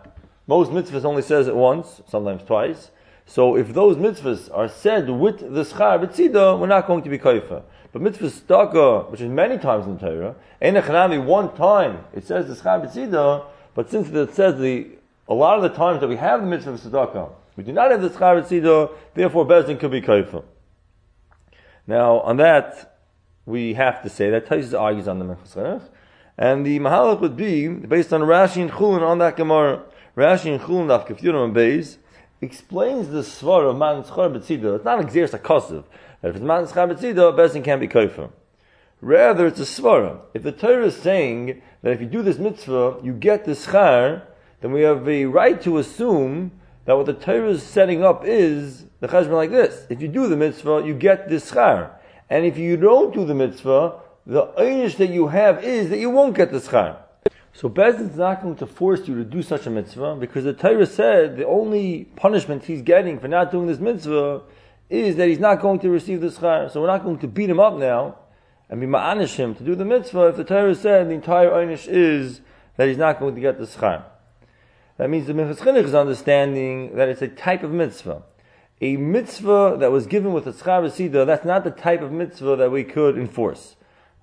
[0.48, 2.90] Most mitzvahs only says it once, sometimes twice.
[3.26, 7.18] So if those mitzvahs are said with the schar b'tzida, we're not going to be
[7.18, 7.62] kaifa.
[7.92, 12.48] But mitzvah staka, which is many times in the Torah, enechanami one time it says
[12.48, 14.88] the schar b'tzida, but since it says the
[15.28, 18.00] a lot of the times that we have the mitzvah tzedakah, we do not have
[18.00, 20.42] the schar b'tzida, therefore bezdin could be kaifa.
[21.87, 22.98] Now on that,
[23.44, 25.82] we have to say that Taisus argues on the Mechas
[26.38, 29.82] and the Mahalach would be based on Rashi and Chulin on that Gemara.
[30.18, 31.98] Rashi in Chulin of Kefyurim and Beis
[32.40, 34.74] explains the svar of Man Tzchar B'tzida.
[34.74, 35.85] It's not a Xeris HaKosiv.
[36.24, 38.28] If it's Man Tzchar a Bezin can't be Kofer.
[39.00, 40.18] Rather, it's a svara.
[40.35, 44.22] If the Torah is saying that if you do this mitzvah, you get the schar,
[44.61, 46.50] then we have a right to assume
[46.87, 49.87] that what the Torah is setting up is the cheshbon like this.
[49.88, 51.92] If you do the mitzvah, you get this schar.
[52.28, 56.11] And if you don't do the mitzvah, the einish that you have is that you
[56.11, 56.96] won't get the schar.
[57.59, 60.53] So Bezdin is not going to force you to do such a mitzvah because the
[60.53, 64.42] Torah said the only punishment he's getting for not doing this mitzvah
[64.88, 66.71] is that he's not going to receive the schar.
[66.71, 68.16] So we're not going to beat him up now
[68.68, 71.88] and be ma'anish him to do the mitzvah if the Torah said the entire einish
[71.88, 72.42] is
[72.77, 74.05] that he's not going to get the schar.
[74.97, 78.23] That means the Minchas Chinuch is understanding that it's a type of mitzvah.
[78.81, 82.71] A mitzvah that was given with a schar that's not the type of mitzvah that
[82.71, 83.75] we could enforce.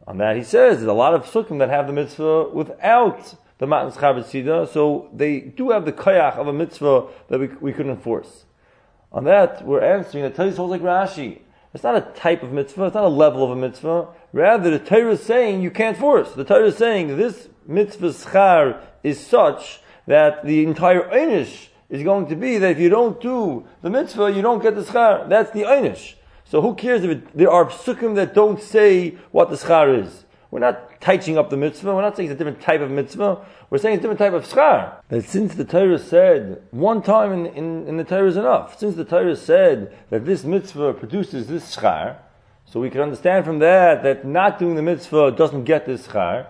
[0.07, 3.65] On that he says, there's a lot of sukkim that have the mitzvah without the
[3.65, 7.73] matan schar v'sida, so they do have the koyach of a mitzvah that we, we
[7.73, 8.45] couldn't enforce.
[9.11, 11.39] On that, we're answering that Torah holds like Rashi.
[11.73, 14.07] It's not a type of mitzvah, it's not a level of a mitzvah.
[14.33, 16.33] Rather, the Torah is saying you can't force.
[16.33, 22.27] The Torah is saying this mitzvah schar is such that the entire einish is going
[22.27, 25.27] to be that if you don't do the mitzvah, you don't get the schar.
[25.29, 26.15] That's the einish.
[26.45, 30.25] So who cares if it, there are psukim that don't say what the schar is?
[30.51, 31.93] We're not teaching up the mitzvah.
[31.93, 33.45] We're not saying it's a different type of mitzvah.
[33.69, 35.01] We're saying it's a different type of schar.
[35.09, 38.79] That since the Torah said one time in, in, in the Torah is enough.
[38.79, 42.17] Since the Torah said that this mitzvah produces this schar,
[42.65, 46.47] so we can understand from that that not doing the mitzvah doesn't get this schar.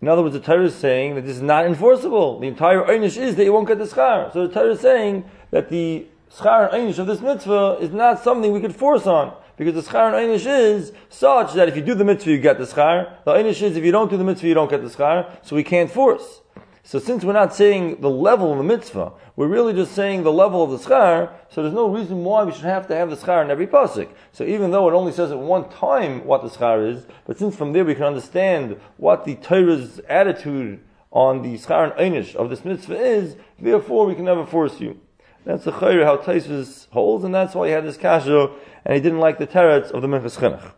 [0.00, 2.40] In other words, the Torah is saying that this is not enforceable.
[2.40, 4.32] The entire einish is that you won't get the schar.
[4.32, 8.22] So the Torah is saying that the schar and einish of this mitzvah is not
[8.22, 9.34] something we could force on.
[9.56, 12.58] Because the schar and einish is such that if you do the mitzvah, you get
[12.58, 13.24] the schar.
[13.24, 15.30] The einish is if you don't do the mitzvah, you don't get the schar.
[15.42, 16.40] So we can't force.
[16.86, 20.32] So since we're not saying the level of the mitzvah, we're really just saying the
[20.32, 23.16] level of the schar, so there's no reason why we should have to have the
[23.16, 24.10] schar in every pasuk.
[24.32, 27.56] So even though it only says at one time what the schar is, but since
[27.56, 32.50] from there we can understand what the Torah's attitude on the schar and einish of
[32.50, 35.00] this mitzvah is, therefore we can never force you.
[35.44, 38.50] That's the chayr how Taisus holds, and that's why he had this kasha,
[38.84, 40.72] and he didn't like the teretz of the Minchas Chinuch.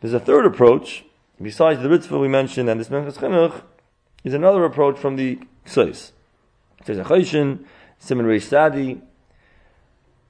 [0.00, 1.04] There's a third approach,
[1.40, 3.62] besides the Ritva we mentioned, and this Minchas Chinuch,
[4.22, 6.12] is another approach from the Ksais.
[6.84, 7.64] There's a Chayshin,
[7.98, 9.00] Simon Reish Sadi,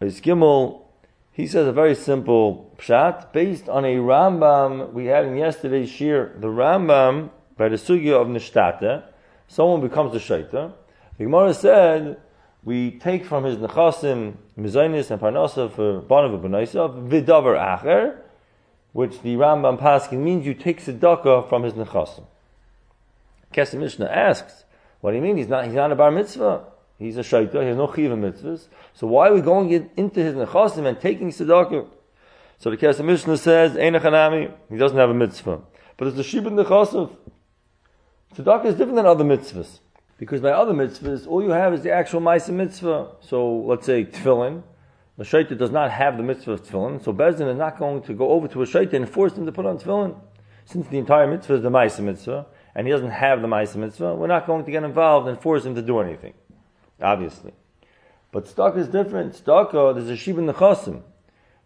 [0.00, 0.82] Gimel.
[1.32, 6.34] He says a very simple pshat based on a Rambam we had in yesterday's shir.
[6.38, 9.04] The Rambam, by the sugya of Nishtata,
[9.48, 10.72] someone becomes a shaita.
[11.18, 12.20] The Gemara said,
[12.64, 18.18] we take from his nechasim, mizainis and parnasa for banav b'naisav, vidavar acher,
[18.92, 22.24] which the Rambam Paskin means you take tzedakah from his nechasim.
[23.54, 24.64] Kesef Mishnah asks,
[25.00, 25.36] what do you mean?
[25.36, 26.64] He's not, he's not a bar mitzvah.
[26.98, 27.60] He's a shaita.
[27.62, 28.68] He has no chiva mitzvahs.
[28.92, 31.88] So why are we going into his nechasim and taking tzedakah?
[32.58, 35.62] So the Kesef Mishnah says, Einachanami, he doesn't have a mitzvah.
[35.96, 37.10] But there's a shibud nechasim.
[38.34, 39.80] Tzedakah is different than other mitzvahs.
[40.20, 43.12] Because by other mitzvahs, all you have is the actual Maisa mitzvah.
[43.20, 44.62] So let's say tefillin.
[45.16, 47.02] The shaita does not have the mitzvah of tefillin.
[47.02, 49.52] So Bezdin is not going to go over to a shaita and force him to
[49.52, 50.14] put on tefillin.
[50.66, 54.14] Since the entire mitzvah is the Maisa mitzvah, and he doesn't have the Maisa mitzvah,
[54.14, 56.34] we're not going to get involved and force him to do anything.
[57.00, 57.54] Obviously.
[58.30, 59.42] But tzedakah is different.
[59.42, 61.00] Tzedakah, uh, there's a shibun nechasim.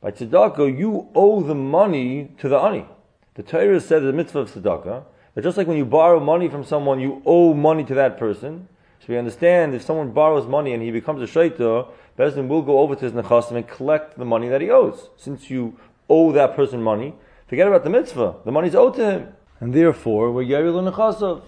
[0.00, 2.86] By tzedakah, you owe the money to the ani.
[3.34, 6.64] The Torah said the mitzvah of tzedakah, that just like when you borrow money from
[6.64, 8.68] someone, you owe money to that person.
[9.00, 12.78] So we understand if someone borrows money and he becomes a shaita, Bezdin will go
[12.78, 15.10] over to his nechasim and collect the money that he owes.
[15.16, 17.14] Since you owe that person money,
[17.48, 18.36] forget about the mitzvah.
[18.44, 21.42] The money's owed to him and therefore we're Yeril Nechasav.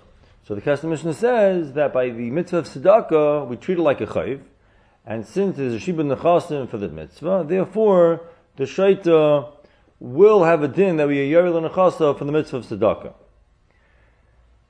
[0.44, 4.00] So the Kesef Mishnah says that by the mitzvah of tzedakah, we treat it like
[4.00, 4.40] a chayv,
[5.04, 8.22] and since there's a shibud nechasim for the mitzvah, therefore
[8.56, 9.52] the shaita
[9.98, 13.14] will have a din that we are Yeril Nechasav for the mitzvah of tzedakah.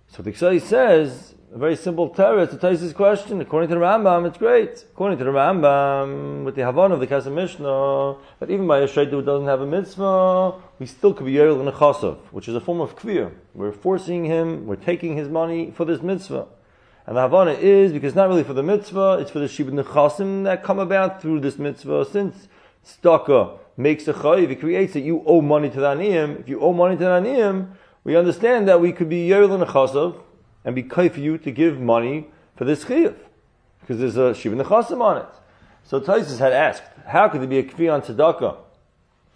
[0.09, 3.41] So the says, a very simple terror to Taisis question.
[3.41, 4.85] According to the Rambam, it's great.
[4.93, 8.87] According to the Rambam, with the Havana of the Kesef Mishnah, that even by a
[8.87, 12.49] Shaita who doesn't have a mitzvah, we still could be Yeril in a Chasav, which
[12.49, 13.33] is a form of Kvir.
[13.55, 16.47] We're forcing him, we're taking his money for this mitzvah.
[17.07, 20.45] And the Havana is, because not really for the mitzvah, it's for the Shibud Nechasim
[20.45, 22.05] that come about through this mitzvah.
[22.05, 22.49] Since
[22.85, 26.41] Staka makes a chayiv, it creates that you owe money to the Aniyim.
[26.41, 27.69] If you owe money to the Aniyim,
[28.07, 30.23] we understand that we could be Yeril in a Chasav,
[30.65, 33.17] and be for you to give money for this chiyuv.
[33.81, 35.29] Because there's a shiva nechasim on it.
[35.83, 38.59] So Taisus had asked, how could there be a kfi on tzedakah?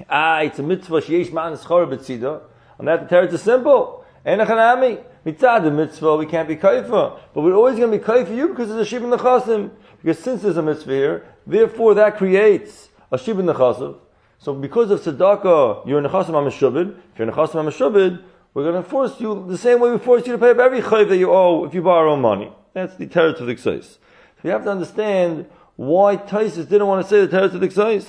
[0.09, 2.43] Ah, it's a mitzvah sheyesh man schor b'tzida.
[2.79, 4.05] On that the teretz is simple.
[4.25, 5.03] Enachanami.
[5.27, 7.19] Mitzad the mitzvah, we can't be kaifa.
[7.35, 9.71] But we're always going to be kaifa you because there's a shiva nechasim.
[10.01, 13.99] Because since there's a mitzvah here, therefore that creates a shiva nechasim.
[14.39, 16.97] So because of tzedakah, you're nechasim ameshubid.
[17.13, 20.33] If you're nechasim ameshubid, we're going to force you the same way we force you
[20.33, 22.53] to pay up every chayv that you owe if you borrow money.
[22.73, 23.57] That's the teretz of the.
[23.57, 23.99] So
[24.43, 28.07] you have to understand why Taisus didn't want to say the teretz of the.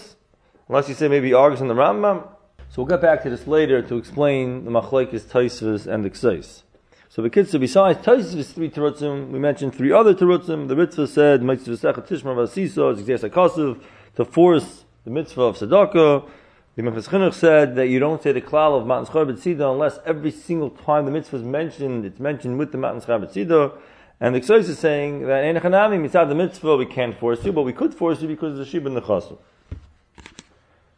[0.67, 2.27] Unless you say maybe Argus and the Rambam.
[2.69, 6.63] So we'll get back to this later to explain the Machlaikis, Taisus, and the Ksais.
[7.10, 10.69] So the kids, so besides Taisus three terutzim, we mentioned three other terutzim.
[10.69, 13.82] The mitzvah said, Mitzvah Sechet Tishma Vasisa, Zikzeh
[14.15, 16.30] to force the mitzvah of Tzedakah.
[16.75, 20.31] The Chinuch said that you don't say the klal of Matan Schar B'tzida unless every
[20.31, 23.77] single time the mitzvah is mentioned, it's mentioned with the Matan Schar B'tzida.
[24.21, 27.51] And the Ksais is saying that in Hanami, mitzvah the mitzvah, we can't force you,
[27.51, 29.38] but we could force you because of the Shib and the Chasu.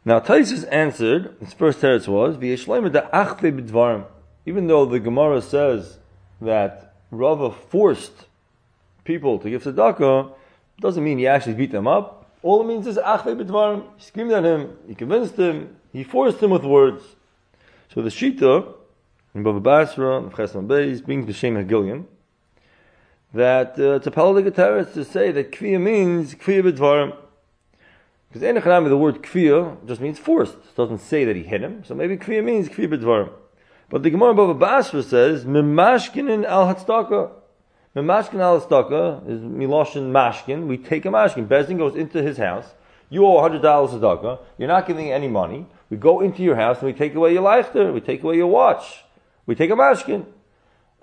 [0.06, 4.06] Now, Taisus answered, his first teretz was, b'dvarim.
[4.46, 5.98] Even though the Gemara says
[6.42, 8.26] that Rava forced
[9.06, 10.34] people to give tzedakah,
[10.80, 12.23] doesn't mean he actually beat them up.
[12.44, 13.86] All it means is achve b'dvarim.
[13.98, 17.04] He screamed at him, he convinced him, he forced him with words.
[17.94, 18.74] So the Shita,
[19.34, 22.06] in Bava Basra, in Chesam Beis, brings B'Shem Hagilion,
[23.34, 27.16] that uh, a politic to say that kviya means kviya b'dvarim.
[28.28, 30.54] Because the Khanami, the word kviya just means forced.
[30.54, 33.32] It doesn't say that he hit him, so maybe kviya means kviya b'dvarim.
[33.90, 37.32] But the Gemara Bava Basra says, Mimashkinin al hatzdaka.
[37.96, 38.64] Mashkin al is
[39.42, 40.68] miloshin mashkin.
[40.68, 41.48] We take a mashkin.
[41.48, 42.74] Bezdin goes into his house.
[43.10, 44.40] You owe hundred dollars tzedakah.
[44.58, 45.68] You're not giving any money.
[45.92, 47.94] We go into your house and we take away your leichter.
[47.94, 49.04] We take away your watch.
[49.46, 50.26] We take a mashkin.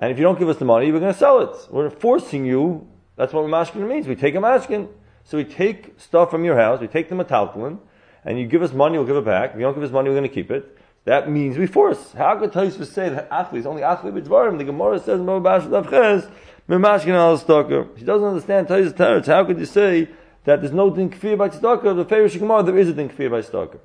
[0.01, 1.69] And if you don't give us the money, we're going to sell it.
[1.71, 2.89] We're forcing you.
[3.17, 4.09] That's what mashkin means.
[4.09, 4.89] We take a mashkin.
[5.25, 6.81] So we take stuff from your house.
[6.81, 7.79] We take the metaltalin,
[8.25, 9.51] and you give us money, we'll give it back.
[9.51, 10.77] If you don't give us money, we're going to keep it.
[11.05, 12.13] That means we force.
[12.13, 14.59] How could Taisva say that achli is only achli b'dvarim?
[14.59, 15.21] The Gemara says,
[16.71, 19.27] She doesn't understand Tai's teretz.
[19.27, 20.09] How could you say
[20.45, 21.97] that there's no din kfir by tzedakah?
[21.97, 23.81] The Pharaoh Gemara, there is a din kfir by tzedakah.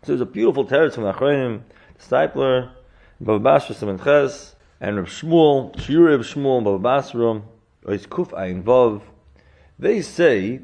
[0.00, 1.60] So there's a beautiful teretz from Achronim,
[2.00, 2.70] Steipler,
[3.22, 7.42] Bava Basra, Semen Ches, and Reb Shmuel, Shiur Reb Shmuel, Bava Basra,
[7.84, 9.02] Ois Kuf Ayin Vav.
[9.78, 10.60] They say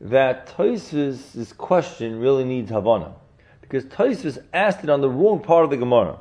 [0.00, 3.12] that Tais's question really needs Havana.
[3.60, 6.20] Because Taisvis asked it on the wrong part of the Gemara.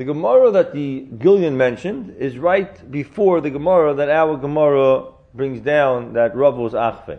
[0.00, 5.60] The Gemara that the Gillian mentioned is right before the Gemara that our Gemara brings
[5.60, 7.18] down that Rav was Achve.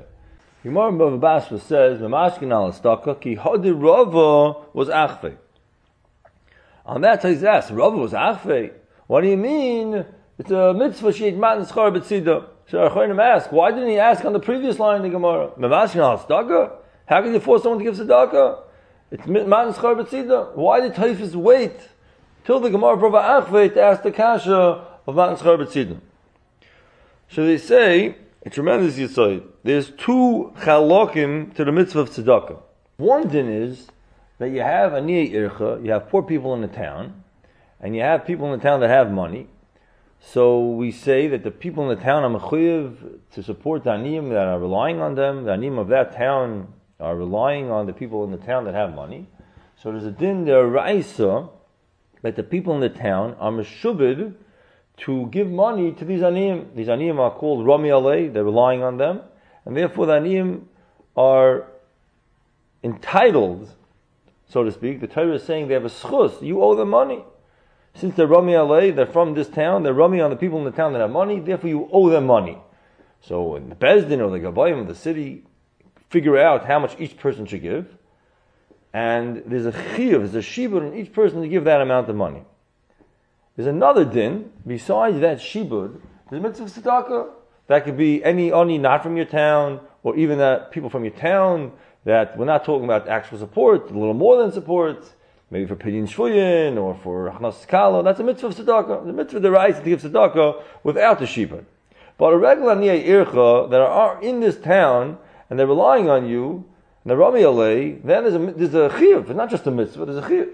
[0.63, 5.35] Gemara Bava Basra says, "Memashkin al staka ki hadi Rava was Achve."
[6.87, 8.71] On that, he's asked, "Rava was Achve?
[9.05, 10.03] What do you mean?
[10.39, 14.33] It's a mitzvah sheet matan schar b'tzida." So Acharonim ask, why didn't he ask on
[14.33, 15.49] the previous line in the Gemara?
[15.49, 16.71] Memashkin al staka?
[17.05, 18.57] How can you force someone to give tzedakah?
[19.11, 20.55] It's matan schar b'tzida.
[20.55, 21.89] Why did Taifis wait
[22.45, 25.99] till the Gemara Brava Achve to ask the Kasha of Matan Schar B'tzidim.
[27.29, 32.59] So they say, a tremendous yisoid, there's two chalokim to the mitzvah of tzedakah.
[32.97, 33.87] One din is
[34.39, 37.23] that you have a niya ircha, you have poor people in the town,
[37.79, 39.47] and you have people in the town that have money.
[40.19, 44.29] So we say that the people in the town are mechuyev to support the aniyim
[44.29, 45.45] that are relying on them.
[45.45, 48.93] The aniyim of that town are relying on the people in the town that have
[48.93, 49.27] money.
[49.81, 51.49] So there's a din there, raisa,
[52.21, 54.33] that the people in the town are meshubid
[54.97, 56.75] to give money to these aniyim.
[56.75, 59.21] These aniyim are called Rami Alei, they're relying on them,
[59.65, 60.63] and therefore the aniyim
[61.15, 61.67] are
[62.83, 63.71] entitled,
[64.47, 65.01] so to speak.
[65.01, 67.23] The Torah is saying they have a schus, you owe them money.
[67.95, 70.71] Since they're Rami Alei, they're from this town, they're Rami on the people in the
[70.71, 72.57] town that have money, therefore you owe them money.
[73.21, 75.43] So in the Bezdin or the Gabayim of the city
[76.09, 77.95] figure out how much each person should give
[78.93, 82.15] and there's a chiyuv, there's a shibud on each person to give that amount of
[82.15, 82.43] money.
[83.55, 85.99] There's another din, besides that shibud,
[86.29, 87.29] there's a mitzvah tzedakah.
[87.67, 91.13] That could be any oni not from your town, or even that people from your
[91.13, 91.71] town,
[92.03, 95.05] that we're not talking about actual support, a little more than support,
[95.51, 99.05] maybe for pidyon shvuyin, or for achnas kala, that's a mitzvah of tzedakah.
[99.05, 101.65] The mitzvah right to give tzedakah without the shibud.
[102.17, 105.17] But a regular niyah ircha that are in this town,
[105.49, 106.65] and they're relying on you,
[107.05, 110.27] the Rami Alei, then there's a, there's a chiyuv, not just a mitzvah, there's a
[110.27, 110.49] chiyuv.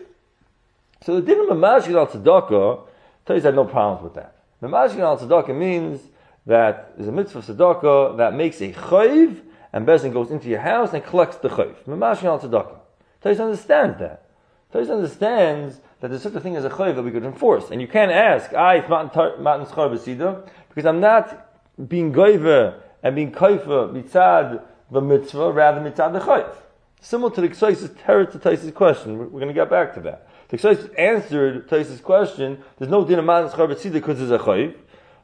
[1.03, 2.81] So the din of Mamashkin al tzedakah,
[3.29, 4.35] I had no problems with that.
[4.61, 6.01] Mamashkin al tzedakah means
[6.45, 9.41] that there's a mitzvah of tzedakah that makes a chayiv,
[9.73, 11.75] and Bezin goes into your house and collects the chayiv.
[11.85, 12.77] Mamashkin al tzedakah.
[13.21, 14.29] Tais understands that.
[14.71, 17.71] Tais understands that there's such a thing as a chayiv that we could enforce.
[17.71, 23.31] And you can't ask, ah, it's matan schar because I'm not being goiver and being
[23.31, 24.61] kaifa mitzad
[24.91, 26.55] the mitzvah rather mitzad the chayv.
[27.01, 29.17] Similar to the Ksaisis Teretz to Taisis question.
[29.17, 30.27] We're, we're going to get back to that.
[30.49, 32.63] The Ksaisis answered Taisis question.
[32.77, 34.75] There's no din of matan schar because there's a chayv.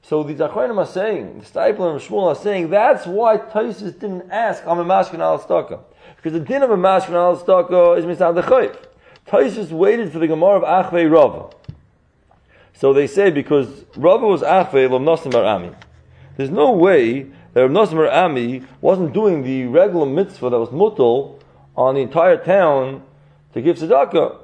[0.01, 4.29] So the Zachronim are saying, the Steipler and Shmuel are saying, that's why Taisis didn't
[4.31, 5.37] ask on a mashkin al.
[6.17, 8.77] Because the din of a mashkin al is mitzad the chayv.
[9.27, 11.49] Taisis waited for the Gemara of Achvei Rava.
[12.73, 15.71] So they say because Rava was achve lo nosim ami.
[16.35, 21.39] There's no way that Rav Nosim Ami wasn't doing the regular mitzvah that was mutal
[21.75, 23.03] on the entire town
[23.53, 24.37] to give tzedakah.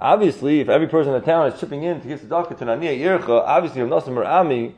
[0.00, 2.98] Obviously, if every person in the town is chipping in to give tzedakah to Naniya
[2.98, 4.74] Yercha, obviously Rav Nosim Ami,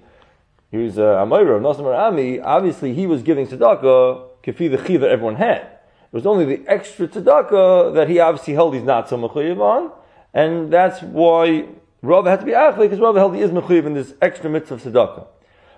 [0.71, 4.97] he was uh, Amayra, Rav Nosim Ami, obviously he was giving tzedakah kefi the chi
[4.97, 5.61] that everyone had.
[5.61, 9.93] It was only the extra tzedakah that he obviously held he's not so mechuyev on,
[10.33, 11.67] and that's why
[12.01, 14.75] Rav had to be achle, because Rav held he is mechuyev in this extra mitzvah
[14.75, 15.27] of tzedakah.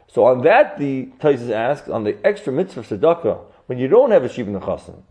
[0.09, 4.25] So on that, the Taisus asks, on the extra mitzvah tzedakah, when you don't have
[4.25, 5.03] a sheep in the nechasim,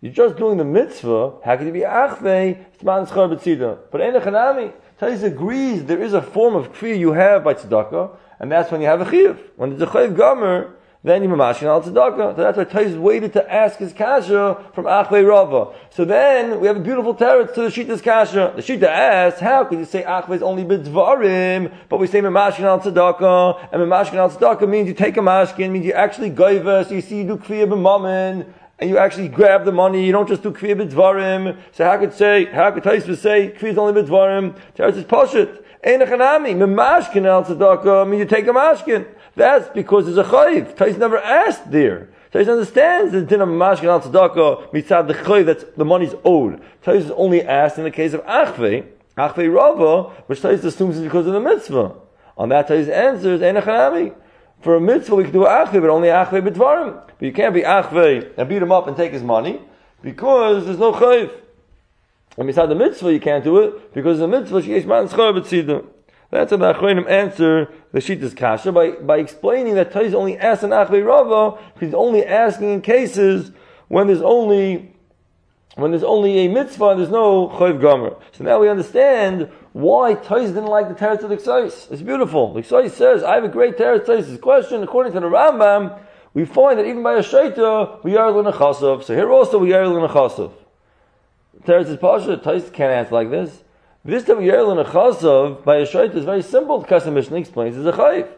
[0.00, 3.78] you're just doing the mitzvah, how can you be achvei, man schar b'tzida?
[3.90, 8.16] But ein echanami, Taisus agrees there is a form of kfir you have by tzedakah,
[8.38, 9.38] and that's when you have a chiv.
[9.56, 10.75] When there's a chiv gomer,
[11.06, 12.34] then you mamashin al tzedakah.
[12.34, 15.72] So that's why Taisus waited to ask his kasha from Achvei Rava.
[15.90, 18.52] So then we have a beautiful teretz to the Shita's kasha.
[18.56, 22.64] The Shita asks, how could you say Achvei is only bidvarim, but we say mamashin
[22.64, 26.84] al tzedakah, and mamashin al tzedakah means you take a mashkin, means you actually gaiva,
[26.88, 28.44] so you see you do kfiyah b'mamin,
[28.80, 31.56] and you actually grab the money, you don't just do kfiyah b'dvarim.
[31.70, 34.58] So how could say, how could Taisus say kfiyah is only b'dvarim?
[34.76, 35.62] Teretz is poshut.
[35.86, 39.06] Ein echanami, memashkin al tzedakah, äh, mean, you take a mashkin.
[39.36, 40.74] That's because there's a chayiv.
[40.74, 42.08] Tais never asked there.
[42.32, 46.12] Tais understands äh, the din of mashkin al tzedakah mitzad the chayiv that's the money's
[46.24, 46.60] owed.
[46.82, 48.84] Tais is only asked in the case of achve,
[49.16, 51.94] achve rava, which Tais assumes is because of the mitzvah.
[52.36, 54.12] On that Tais answers enachanami.
[54.62, 57.00] For a mitzvah we can do achve, but only achve b'dvarim.
[57.06, 59.60] But you can't be achve and beat him up and take his money
[60.02, 61.30] because there's no chayiv.
[62.36, 65.86] And beside the mitzvah you can't do it because the mitzvah sheyesh man b'tzidah.
[66.30, 70.64] That's how the Achronim answer the Shita's Kasha by, by explaining that Tais only asks
[70.64, 73.52] an Achvei Rava, he's only asking in cases
[73.88, 74.92] when there's only
[75.76, 78.16] when there's only a mitzvah, there's no chayv gomer.
[78.32, 81.92] So now we understand why Tais didn't like the teretz of the Ksais.
[81.92, 82.54] It's beautiful.
[82.54, 84.82] The Ksais says, I have a great teretz Tais' question.
[84.82, 86.00] According to the Rambam,
[86.32, 89.04] we find that even by a shaita, we are l'nechasov.
[89.04, 90.52] So here also we are l'nechasov.
[91.64, 92.36] Teretz is pasha.
[92.36, 93.62] Tais can't answer like this.
[94.04, 96.78] This time Yerl and a Chazav by a Shait is very simple.
[96.80, 98.28] The Kesef Mishneh explains is a Chayv.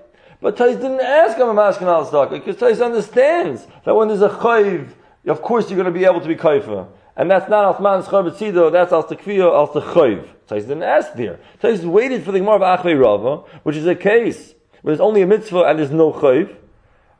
[0.40, 4.22] But Tais didn't ask him a Mashkin al stock because Tais understands that when there's
[4.22, 4.88] a Chayv,
[5.26, 6.88] of course you're going to be able to be Kaifa.
[7.16, 10.26] And that's not Althman Schar B'tzido, that's Al Tekfiya, Al Chayv.
[10.46, 11.40] Tais didn't ask there.
[11.60, 15.20] Tais waited for the Gemara of Achvei Rava, which is a case where there's only
[15.20, 16.56] a mitzvah and there's no Chayv.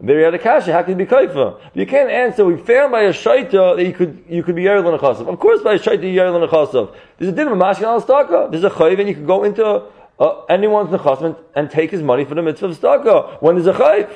[0.01, 0.73] There you had a kasha.
[0.73, 1.61] How can you be kaifa?
[1.75, 2.45] You can't answer.
[2.45, 5.27] We found by a shaita that you could you could be yeril and chasav.
[5.27, 6.95] Of course, by a shaita you yeril and chasav.
[7.19, 8.49] There's a din of mashkin al staka.
[8.49, 9.65] There's a chayiv, and you can go into
[10.21, 13.73] uh, anyone's nechasm and take his money for the mitzvah of staka when there's a
[13.73, 14.09] chayiv.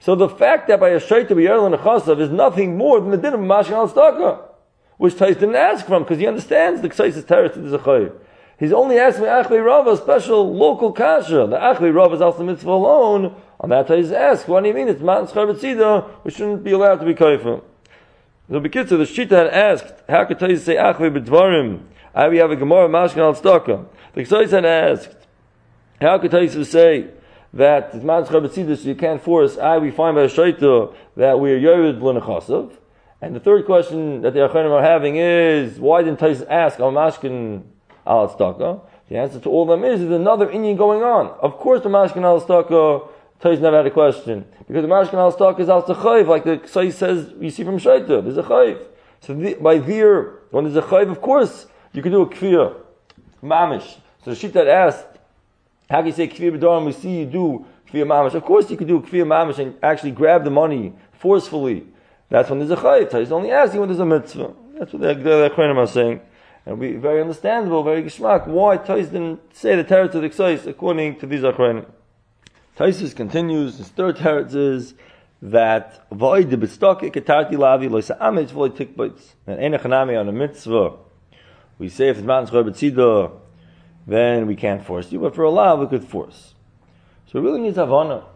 [0.00, 3.12] So the fact that by a shaita we yeril and chasav is nothing more than
[3.12, 4.42] the din of mashkin al staka,
[4.96, 7.54] which Tais didn't ask from because he understands the ksais is terrorist.
[7.54, 8.12] There's a chayiv.
[8.58, 11.46] He's only asking Achvei Rav a special local kasha.
[11.48, 13.40] The Achvei Rav is also mitzvah alone.
[13.60, 14.88] On that he's asked, what do you mean?
[14.88, 17.62] It's Matan Schar We shouldn't be allowed to be kaifa.
[18.50, 21.82] So Bekitza, the Shita had asked, how could Tais say Achvei B'dvarim?
[22.14, 23.86] I we have a Gemara Mashkan al Staka.
[24.14, 25.14] The Ksais had asked,
[26.00, 27.08] how could Tais say
[27.52, 31.40] that it's Matan Schar so you can't force, I we find by a Shaita that
[31.40, 32.72] we are Yerid B'lenechasav.
[33.20, 36.92] And the third question that the Achanim are having is, why didn't Tais ask al
[36.92, 37.64] Mashkin
[38.06, 38.80] al Staka?
[39.08, 41.36] The answer to all of them is, there's another Indian going on.
[41.40, 43.08] Of course the Mashkin al Staka
[43.40, 44.44] Tais never had a question.
[44.66, 48.22] Because the al Staka is also chayv, like the Ksai says, you see from Shaita,
[48.22, 48.84] there's a chayv.
[49.20, 52.74] So the, by there, when there's a chayv, of course, you can do a kfir,
[53.42, 53.96] mamish.
[54.24, 55.06] So the Shita asked,
[55.88, 58.34] how can you say kfir b'darim, we see you do kfir mamish.
[58.34, 61.86] Of course you can do kfir mamish and actually grab the money forcefully.
[62.30, 63.10] That's when there's a chayv.
[63.10, 64.52] Tais only asking when there's a mitzvah.
[64.78, 66.20] That's what the, the, the are saying.
[66.66, 71.18] And we very understandable, very geshmak, why Toys didn't say the terror of the according
[71.20, 71.86] to these Achronim.
[72.78, 74.94] Taisus continues, his third teretz is
[75.42, 79.32] that void the ketarti lavi loisa amich void tikboitz.
[79.48, 80.92] And enechanami on a mitzvah,
[81.80, 83.32] we say if it's mountain schor
[84.06, 86.54] then we can't force you, but for a lav we could force.
[87.26, 88.26] So it really needs havana.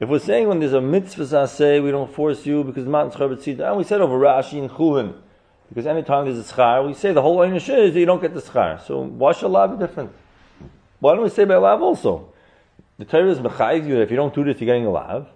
[0.00, 3.12] If we're saying when there's a mitzvah say we don't force you because the mountain
[3.12, 5.14] schor and we said over Rashi and Chulin,
[5.68, 8.32] because anytime there's a schar, we say the whole einish is that you don't get
[8.32, 8.82] the schar.
[8.86, 10.10] So why should lav be different?
[11.00, 12.30] Why don't we say by lav also?
[12.98, 15.28] The Torah is mechayiv you if you don't do this, you're getting a lav.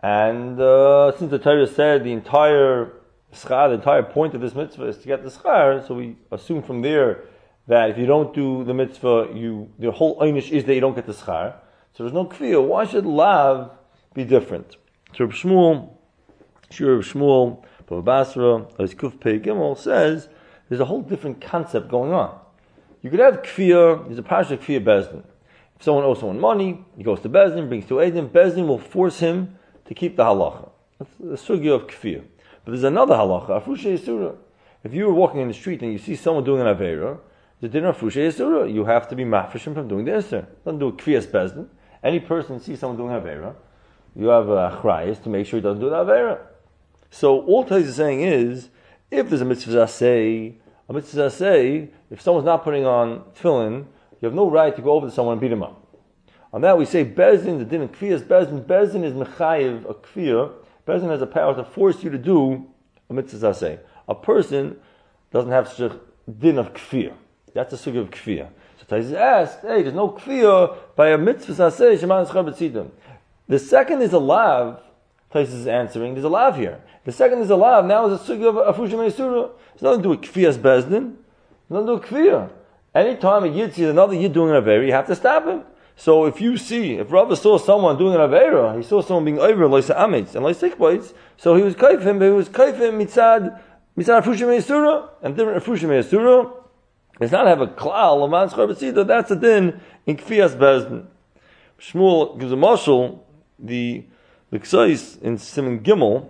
[0.00, 2.92] And uh, since the Torah said the entire
[3.32, 6.62] schar, the entire point of this mitzvah is to get the schar, so we assume
[6.62, 7.24] from there
[7.66, 10.94] that if you don't do the mitzvah, you the whole einish is that you don't
[10.94, 11.54] get the schar.
[11.92, 12.64] So there's no kfir.
[12.66, 13.70] Why should lav
[14.14, 14.76] be different?
[15.16, 15.90] So Reb Shmuel,
[16.70, 20.28] Shur Reb Shmuel, Baba Basra, as Kuf Pei Gimel says,
[20.68, 22.38] there's a whole different concept going on.
[23.02, 25.24] You could have kfir, there's a parsha kfir bezdin.
[25.82, 29.58] Someone owes someone money, he goes to Bezdin, brings to Edom, Bezdin will force him
[29.84, 30.70] to keep the halacha.
[30.96, 32.22] That's the sugya of kfir.
[32.64, 34.36] But there's another halacha, afusha yisura.
[34.84, 37.18] If you were walking in the street and you see someone doing an avera,
[37.60, 40.46] the dinner afusha yisura, you have to be mafrishim from doing the iser.
[40.64, 41.66] Don't do kfiyas bezdin.
[42.04, 43.56] Any person sees someone doing avera,
[44.14, 46.38] you have a achrayas to make sure he doesn't do the avera.
[47.10, 48.68] So all Tais is saying is,
[49.10, 50.58] if there's a mitzvah say,
[50.88, 53.86] a mitzvah say, if someone's not putting on tefillin,
[54.22, 55.84] you have no right to go over to someone and beat him up.
[56.52, 60.52] On that we say Bezdin, the din of Kfiyas Bezdin, Bezdin is Mechayiv, a Kfiyah.
[60.86, 62.66] Bezdin has a power to force you to do
[63.10, 63.80] a mitzvah say.
[64.08, 64.76] A person
[65.32, 66.00] doesn't have such a
[66.38, 67.14] din of Kfiyah.
[67.52, 68.48] That's a sugi of Kfiyah.
[68.78, 72.90] So Tais asked, hey, there's no Kfiyah by a mitzvah say, Shema Nischar
[73.48, 74.80] The second is a lav,
[75.32, 76.80] Tais is answering, there's a lav here.
[77.04, 79.50] The second is a lav, now is a sugi of Afushim Yisura.
[79.74, 81.16] It's nothing to do with Kfiyas Bezdin.
[81.62, 82.50] It's nothing to do with Kfiyah.
[82.94, 85.62] Anytime a yid sees another yid doing an aver, you have to stop him.
[85.96, 89.38] So if you see, if Rava saw someone doing an avera, he saw someone being
[89.38, 93.60] over loisa amitz and loisa sikboitz, so he was kaifim, but he was kaifim mitzad
[93.96, 96.52] mitzad afushim meisura and different afushim meisura.
[97.20, 101.06] Does not have a klal laman schar That's a din in kfias bezdin.
[101.78, 103.20] Shmuel gives a mashal.
[103.58, 104.04] The
[104.50, 106.28] the ksais in Simon Gimel,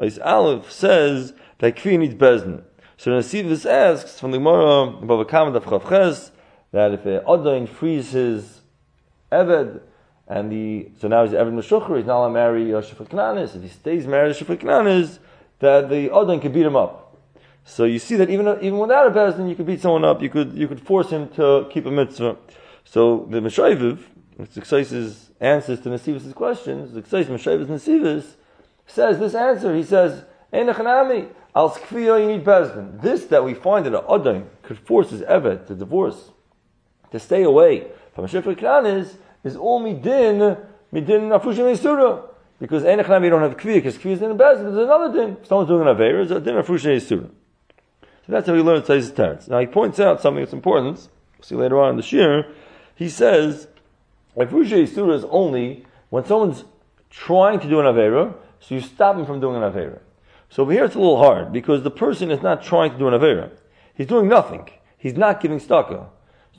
[0.00, 2.62] Is Aleph says that kfi needs bezdin.
[3.04, 6.30] So Nasivis asks from the Gemara above a comment of Chavches
[6.72, 8.62] that if Adain frees his
[9.30, 9.82] Eved,
[10.26, 13.56] and the so now he's Eved Meshucher, he's not allowed to marry Shifra Knanis.
[13.56, 15.18] If he stays married to Shifra Knanis,
[15.58, 17.18] that the Adain can beat him up.
[17.66, 20.22] So you see that even even without a Bezdin, you could beat someone up.
[20.22, 22.38] You could you could force him to keep a mitzvah.
[22.86, 23.98] So the Meshaviv,
[24.38, 28.24] which Zexais' answers to Nasivis' questions, Zexais Meshaviv Nasivis,
[28.86, 29.76] says this answer.
[29.76, 30.24] He says,
[30.54, 33.00] Einachanami, Al skfiya you need Bezdin.
[33.00, 36.30] This that we find that an Adain could force his Evet to divorce,
[37.12, 40.58] to stay away from a Shifra Knanis, is all midin,
[40.92, 42.28] midin afushim yisura.
[42.58, 45.36] Because enechnam you don't have kvi, because kvi is in a bez, there's another din.
[45.40, 47.30] If someone's doing an aver, it's a din afushim yisura.
[48.26, 49.48] So that's how we learn Tzai's Teretz.
[49.48, 50.96] Now he points out something that's important.
[51.36, 52.46] We'll see later on in the shir.
[52.96, 53.68] He says,
[54.36, 56.64] afushim yisura is only when someone's
[57.10, 60.00] trying to do an avera, so you stop him from doing an avera.
[60.54, 63.08] So over here it's a little hard because the person is not trying to do
[63.08, 63.50] an avera.
[63.92, 64.70] He's doing nothing.
[64.96, 66.06] He's not giving staka.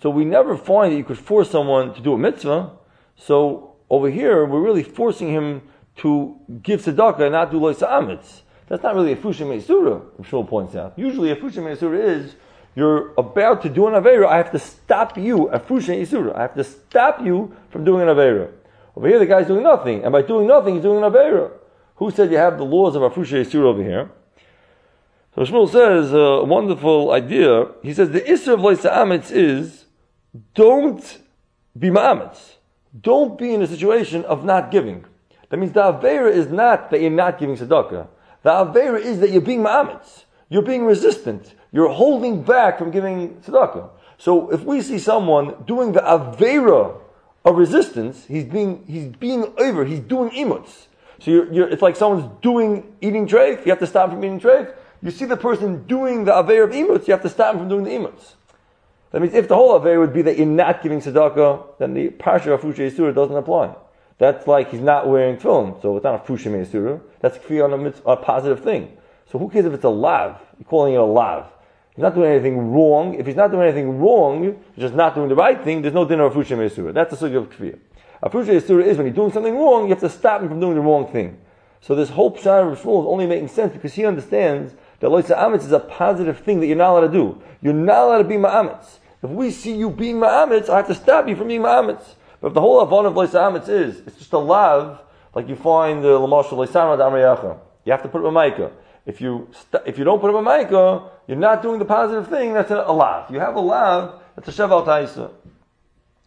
[0.02, 2.72] So we never find that you could force someone to do a mitzvah.
[3.16, 5.62] So over here, we're really forcing him
[6.00, 8.42] to give tzedakah and not do loisa amitz.
[8.68, 11.00] That's not really a fushim meisura, Shmuel points out.
[11.00, 12.36] Usually a fushim meisura is,
[12.76, 16.36] you're about to do an avera, I have to stop you, a fushim meisura.
[16.36, 18.52] I have to stop you from doing an avera.
[18.98, 21.52] Over here, the guy's doing nothing, and by doing nothing, he's doing an avera.
[21.96, 24.12] Who said you have the laws of a fushim meisura over here?
[25.34, 27.68] So Shmuel says uh, a wonderful idea.
[27.84, 29.86] He says the issue of loisa amitz is
[30.54, 31.20] don't
[31.78, 32.56] be ma'amitz.
[33.02, 35.06] Don't be in a situation of not giving.
[35.50, 38.08] That means the Avera is not that you're not giving tzedakah.
[38.44, 40.24] The Avera is that you're being ma'amitz.
[40.50, 41.54] You're being resistant.
[41.72, 43.90] You're holding back from giving tzedakah.
[44.18, 46.98] So if we see someone doing the Avera
[47.44, 50.88] of resistance, he's being, he's being over, he's doing imuts.
[51.20, 54.26] So you're, you're, it's like someone's doing, eating treif, you have to stop him from
[54.26, 54.74] eating treif.
[55.02, 57.70] You see the person doing the Avera of imuts, you have to stop him from
[57.70, 58.36] doing the imuts.
[59.12, 62.10] That means if the whole affair would be that you're not giving tzedakah, then the
[62.10, 63.74] parsha of Fusha Yisura doesn't apply.
[64.18, 67.02] That's like he's not wearing tefillin, so it's not a Fusha Yisura.
[67.22, 68.98] That's on a, a positive thing.
[69.32, 70.42] So who cares if it's a lav?
[70.58, 71.48] You're calling it a lav.
[71.96, 73.14] He's not doing anything wrong.
[73.16, 76.06] If he's not doing anything wrong, he's just not doing the right thing, there's no
[76.06, 76.94] dinner of Fusha Yisura.
[76.94, 77.80] That's the sugi of kfir.
[78.22, 80.60] A Fusha Yisura is when you're doing something wrong, you have to stop him from
[80.60, 81.40] doing the wrong thing.
[81.82, 85.38] So this whole pshat of Shmuel is only making sense because he understands that loisa
[85.38, 87.42] amitz is a positive thing that you're not allowed to do.
[87.62, 88.98] You're not allowed to be ma'amitz.
[89.22, 92.16] If we see you being ma'amitz, I have to stop you from being ma'amitz.
[92.42, 95.02] But if the whole avon of leisamitz is, it's just a love,
[95.36, 97.60] like you find the lamashal leisamad amriyacha.
[97.84, 98.72] You have to put up a maika.
[99.06, 102.28] If you st- if you don't put up a maika, you're not doing the positive
[102.28, 102.54] thing.
[102.54, 103.28] That's a, a.
[103.30, 104.22] You have a lav.
[104.36, 105.32] That's a sheval taisa.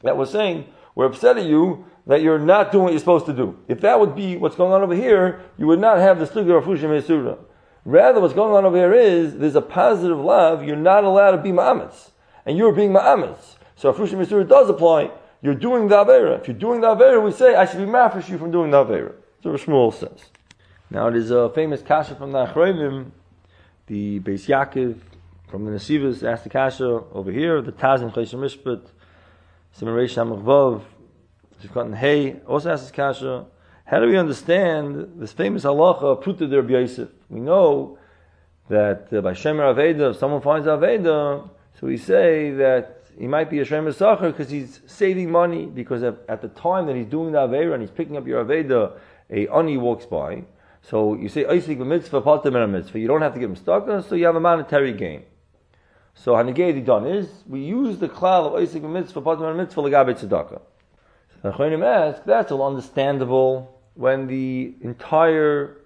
[0.03, 0.67] That was saying
[0.99, 3.57] we're upset at you that you're not doing what you're supposed to do.
[3.69, 6.59] If that would be what's going on over here, you would not have the sugya
[6.59, 7.39] of fushim esura.
[7.85, 11.39] Rather, what's going on over here is there's a positive love, You're not allowed to
[11.39, 12.11] be ma'amitz
[12.45, 13.55] and you're being ma'amitz.
[13.77, 16.41] So if Fushim Yisur does apply, you're doing the Avera.
[16.41, 18.85] If you're doing the Avera, we say, I should be mafish you from doing the
[18.85, 19.13] Avera.
[19.43, 20.25] So Shmuel says.
[20.91, 23.11] Now it is a famous kasha from the Achrayim,
[23.87, 24.99] the Beis Yaakov,
[25.49, 28.89] from the Nesivas, asked the kasha over here, the Tazim Choshen Mishpat,
[29.73, 30.85] Simon Reish
[31.63, 33.47] Shifkat Hey, also asks kasha,
[33.85, 37.09] how do we understand this famous halacha, Pruta der Yosef?
[37.29, 37.99] We know
[38.69, 41.49] that uh, by Shemer Aveda, if someone finds Aveda,
[41.81, 46.03] so we say that he might be a Shem Sacher because he's saving money because
[46.03, 48.93] at, at, the time that he's doing the Aveda and he's picking up your Aveda,
[49.31, 50.45] a Ani walks by.
[50.83, 52.99] So you say, Isik mitzvah, a mitzvah.
[52.99, 55.25] You don't have to give him stock, so you have a monetary gain.
[56.21, 60.61] So Hanegedi done is, we use the klal of Isik mitzvah, a mitzvah, legabe tzedakah.
[61.43, 65.77] So the ask, that's all understandable when the entire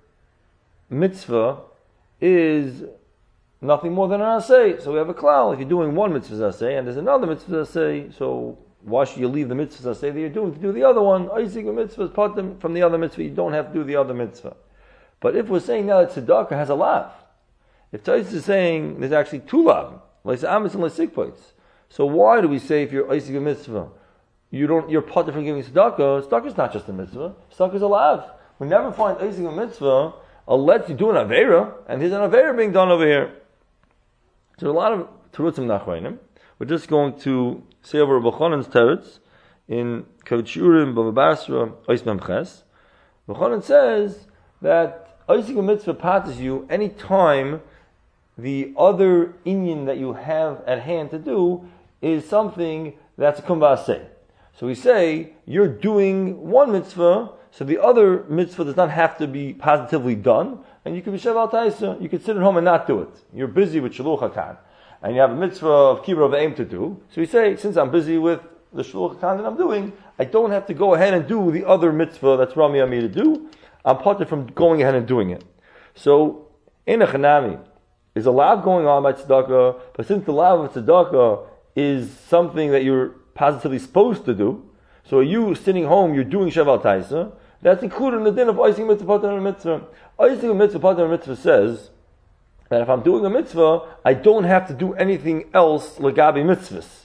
[0.88, 1.58] mitzvah
[2.20, 2.84] is
[3.60, 4.82] nothing more than an asay.
[4.82, 5.52] So we have a klal.
[5.52, 9.28] If you're doing one mitzvah asay and there's another mitzvah asay, so why should you
[9.28, 11.30] leave the mitzvah asay that you're doing to do the other one?
[11.32, 13.22] Isaac mitzvah is part from the other mitzvah.
[13.22, 14.56] You don't have to do the other mitzvah.
[15.20, 17.12] But if we're saying now that tzedakah has a lav,
[17.92, 23.12] if Tais is saying there's actually two lav, So why do we say if you're
[23.12, 23.88] Isaac mitzvah,
[24.50, 26.28] you don't you're part from giving tzedakah?
[26.28, 27.34] Tzedakah is not just a mitzvah.
[27.52, 28.30] Tzedakah is a lav.
[28.58, 30.14] We never find Isaac mitzvah
[30.46, 33.32] unless you do an avera, and there's an avera being done over here.
[34.58, 36.18] So a lot of terutzim nachroinim.
[36.58, 39.18] We're just going to say over Rabbi Chanan's teretz
[39.66, 42.62] in Kovetz Shiurim Bava Basra Ois Memches.
[43.64, 44.26] Says
[44.60, 47.60] that Oisik mitzvah patas you any time
[48.38, 51.68] the other inyan that you have at hand to do
[52.00, 54.06] is something that's a kumbaseh.
[54.58, 59.26] So we say you're doing one mitzvah, so the other mitzvah does not have to
[59.26, 62.64] be positively done, and you can be Sheval Taisa, you can sit at home and
[62.64, 63.10] not do it.
[63.32, 64.56] You're busy with Shaluch HaKan,
[65.02, 67.00] and you have a mitzvah of Kibbur of Aim to do.
[67.10, 68.40] So we say, since I'm busy with
[68.72, 71.66] the Shaluch HaKan that I'm doing, I don't have to go ahead and do the
[71.66, 73.48] other mitzvah that's Rami me to do.
[73.84, 75.44] I'm parted from going ahead and doing it.
[75.94, 76.48] So,
[76.86, 77.60] in a Chanami,
[78.14, 82.70] is a lav going on by tzedakah, but since the lav of tzedakah is something
[82.70, 84.68] that you're positively supposed to do,
[85.04, 88.86] so you sitting home, you're doing Sheval Taisa, that's included in the din of Oising
[88.86, 89.82] Mitzvah Pater Mitzvah.
[90.18, 91.90] Oising Mitzvah Pater Mitzvah says
[92.72, 97.04] that if I'm doing a mitzvah, I don't have to do anything else legabi mitzvahs.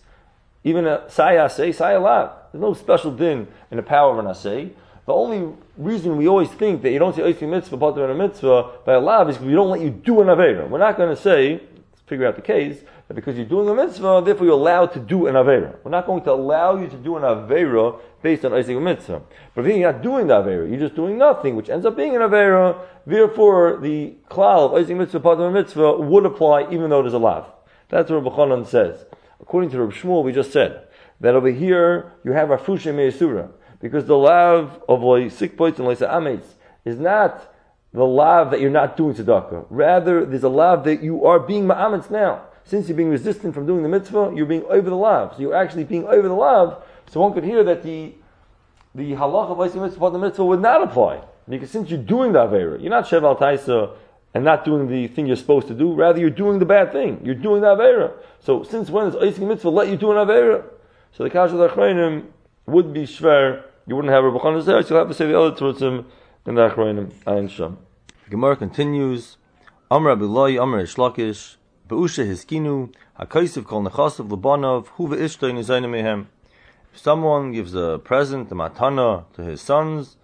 [0.63, 2.31] Even a saya say, saya lav.
[2.51, 4.71] There's no special din in the power of an asay.
[5.07, 8.95] The only reason we always think that you don't say Oising Mitzvah Pater Mitzvah by
[8.95, 10.67] a lav is because we don't let you do an Avera.
[10.67, 13.73] We're not going to say, let's figure out the case, that because you're doing a
[13.73, 15.77] mitzvah, therefore you're allowed to do an Avera.
[15.85, 19.21] We're not going to allow you to do an Avera based on Isaac mitzvah.
[19.55, 22.13] But if you're not doing the Avera, you're just doing nothing, which ends up being
[22.13, 27.01] an Avera, therefore the klal of Isaac mitzvah, part of mitzvah, would apply even though
[27.01, 27.49] there's a lav.
[27.87, 29.05] That's what Rabbi says.
[29.39, 30.85] According to Rabbi Shmuel, we just said
[31.21, 35.87] that over here you have Rafusha Me'esura, because the love of like sick points and
[35.87, 36.45] ametz
[36.85, 37.53] is not
[37.93, 39.65] the love that you're not doing tzedakah.
[39.69, 42.43] Rather, there's a love that you are being ma'ametz now.
[42.63, 45.35] Since you're being resistant from doing the mitzvah, you're being over the love.
[45.35, 46.83] So you're actually being over the love.
[47.09, 48.13] So one could hear that the
[48.93, 51.21] the halach of Isaac mitzvah the mitzvah would not apply.
[51.47, 53.95] Because since you're doing the Avera, you're not Sheval Taisa
[54.33, 57.21] and not doing the thing you're supposed to do, rather you're doing the bad thing.
[57.23, 58.11] You're doing the Avera.
[58.41, 60.65] So since when is Isaac mitzvah let you do an Avera?
[61.13, 62.23] So the Kash of
[62.65, 63.63] would be shver.
[63.87, 66.03] You wouldn't have a Chanan there, so you'll have to say the other Tzutzim
[66.45, 67.13] in the Achroinim.
[67.25, 67.77] Ayin Sham.
[68.29, 69.37] Gemara continues.
[69.89, 71.55] Amr Abiloi, Amr Ishlakish,
[71.87, 76.25] Be'usha Hiskinu, HaKaisiv Kol Nechasav Labanov, Huva Ishtoin Izayna Mehem.
[76.93, 80.17] If someone gives a present, a matana, to his sons,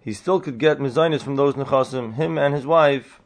[0.00, 2.14] he still could get mezainis from those nechasim.
[2.14, 3.20] Him and his wife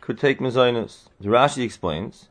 [0.00, 1.08] could take mezainis.
[1.20, 2.28] The Rashi explains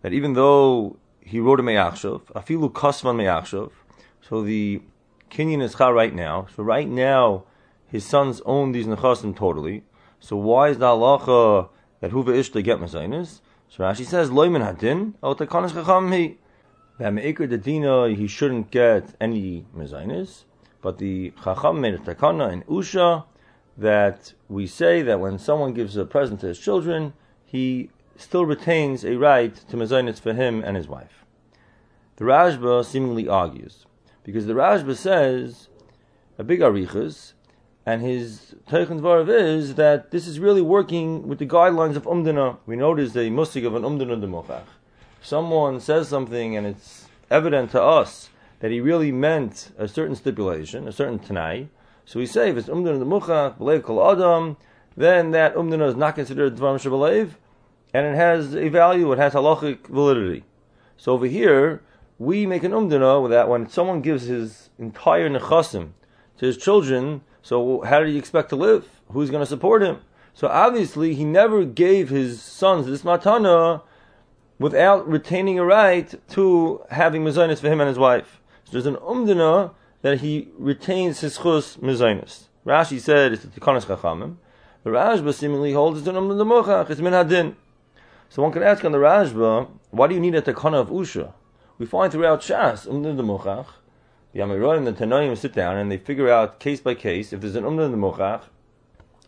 [0.00, 3.70] that even though he wrote a me'achshav, afilu kasvan me'achshav,
[4.20, 4.82] so the
[5.32, 6.46] kinyan is char right now.
[6.54, 7.44] So right now,
[7.88, 9.84] his sons own these nechasim totally.
[10.20, 11.68] So why is the halacha
[12.00, 13.40] that huva ish to get mezainis?
[13.68, 16.38] So Rashi says, loimin hadin, al takanas chacham he.
[16.98, 20.44] That me'ikr dedina, he shouldn't get any mezainis.
[20.82, 23.24] But the chacham made a takana in Usha
[23.78, 27.14] that we say that when someone gives a present to his children,
[27.46, 31.24] he still retains a right to mezainis for him and his wife.
[32.16, 33.86] The Rashba seemingly argues,
[34.24, 35.68] because the Rashba says,
[36.38, 37.32] a big arichas,
[37.84, 42.58] and his Teichen Dvarav is that this is really working with the guidelines of Umdana.
[42.64, 44.66] We notice the musik of an Umdana Demochach.
[45.20, 48.28] Someone says something and it's evident to us
[48.60, 51.68] that he really meant a certain stipulation, a certain Tanai.
[52.04, 54.56] So we say, if it's Umdana Demochach, Belev Kol Adam,
[54.96, 57.30] then that Umdana is not considered Dvaram Shabalev,
[57.92, 60.44] and it has a value, it has halachic validity.
[60.96, 61.82] So over here,
[62.22, 65.90] we make an Umdana that when someone gives his entire Nechasim
[66.38, 68.86] to his children, so how do you expect to live?
[69.08, 69.98] Who's going to support him?
[70.32, 73.82] So obviously, he never gave his sons this matana
[74.60, 78.40] without retaining a right to having mezainis for him and his wife.
[78.64, 82.44] So there's an umdana that he retains his chus mezainis.
[82.64, 84.36] Rashi said it's the tikanas chachamim.
[84.84, 86.88] The Rashba seemingly holds it's an umdana mochach.
[86.88, 87.56] It's min hadin.
[88.28, 91.32] So one can ask on the Rashba, why do you need a takana of usha?
[91.82, 93.66] We find throughout Shas, Umdan the Muchach,
[94.32, 97.64] the the Tanoim sit down and they figure out case by case, if there's an
[97.64, 98.42] Umdan the Muchach,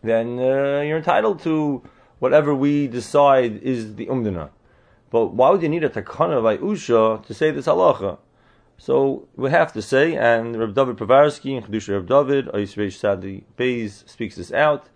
[0.05, 1.83] then uh, you're entitled to
[2.21, 4.51] whatever we decide is the Umdana.
[5.11, 8.19] But why would you need a takana by Usha to say this halacha?
[8.79, 13.43] So we have to say, and Reb David Povarsky and Chedusha Reb David, Ayisreish Sadi
[13.59, 14.87] Beis speaks this out,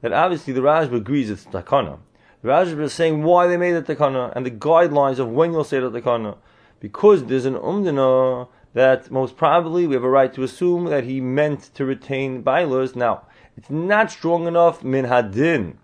[0.00, 1.98] that obviously the Rashba agrees it's takana.
[2.40, 5.62] The Rashba is saying why they made the takana and the guidelines of when you'll
[5.62, 6.38] say the takana.
[6.82, 11.20] Because there's an umdana that most probably we have a right to assume that he
[11.20, 12.96] meant to retain bailers.
[12.96, 13.22] Now,
[13.56, 15.76] it's not strong enough min hadin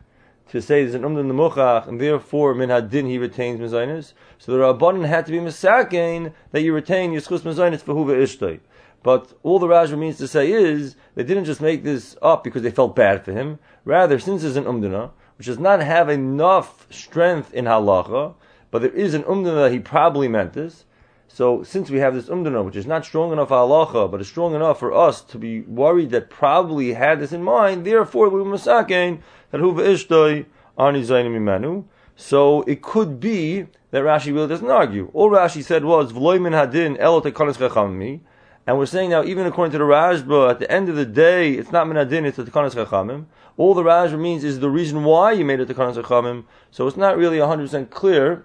[0.49, 4.13] to say there's an umdan nemuchach, and therefore min hadin he retains mezainis.
[4.39, 8.59] So the rabbanon had to be misakein that you retain yischus mezainis for huva ishtay.
[9.05, 12.63] But all the Rajah means to say is they didn't just make this up because
[12.63, 13.61] they felt bad for him.
[13.85, 18.35] Rather, since there's an umdana, which does not have enough strength in halacha,
[18.73, 20.85] but there is an umdana that he probably meant this.
[21.29, 24.55] So since we have this umdana, which is not strong enough halacha, but is strong
[24.55, 29.21] enough for us to be worried that probably had this in mind, therefore we masakein
[29.51, 30.47] that huva ishtoi
[30.79, 31.85] ani imanu.
[32.17, 35.11] So it could be that Rashi really doesn't argue.
[35.13, 38.21] All Rashi said was v'loimin hadin elot chachamim.
[38.67, 41.53] And we're saying now, even according to the Rashba, at the end of the day,
[41.53, 43.27] it's not minadin, it's the Tekanas.
[43.57, 46.45] All the Rashba means is the reason why you made it Tekanas Chachamim.
[46.71, 48.45] So it's not really 100% clear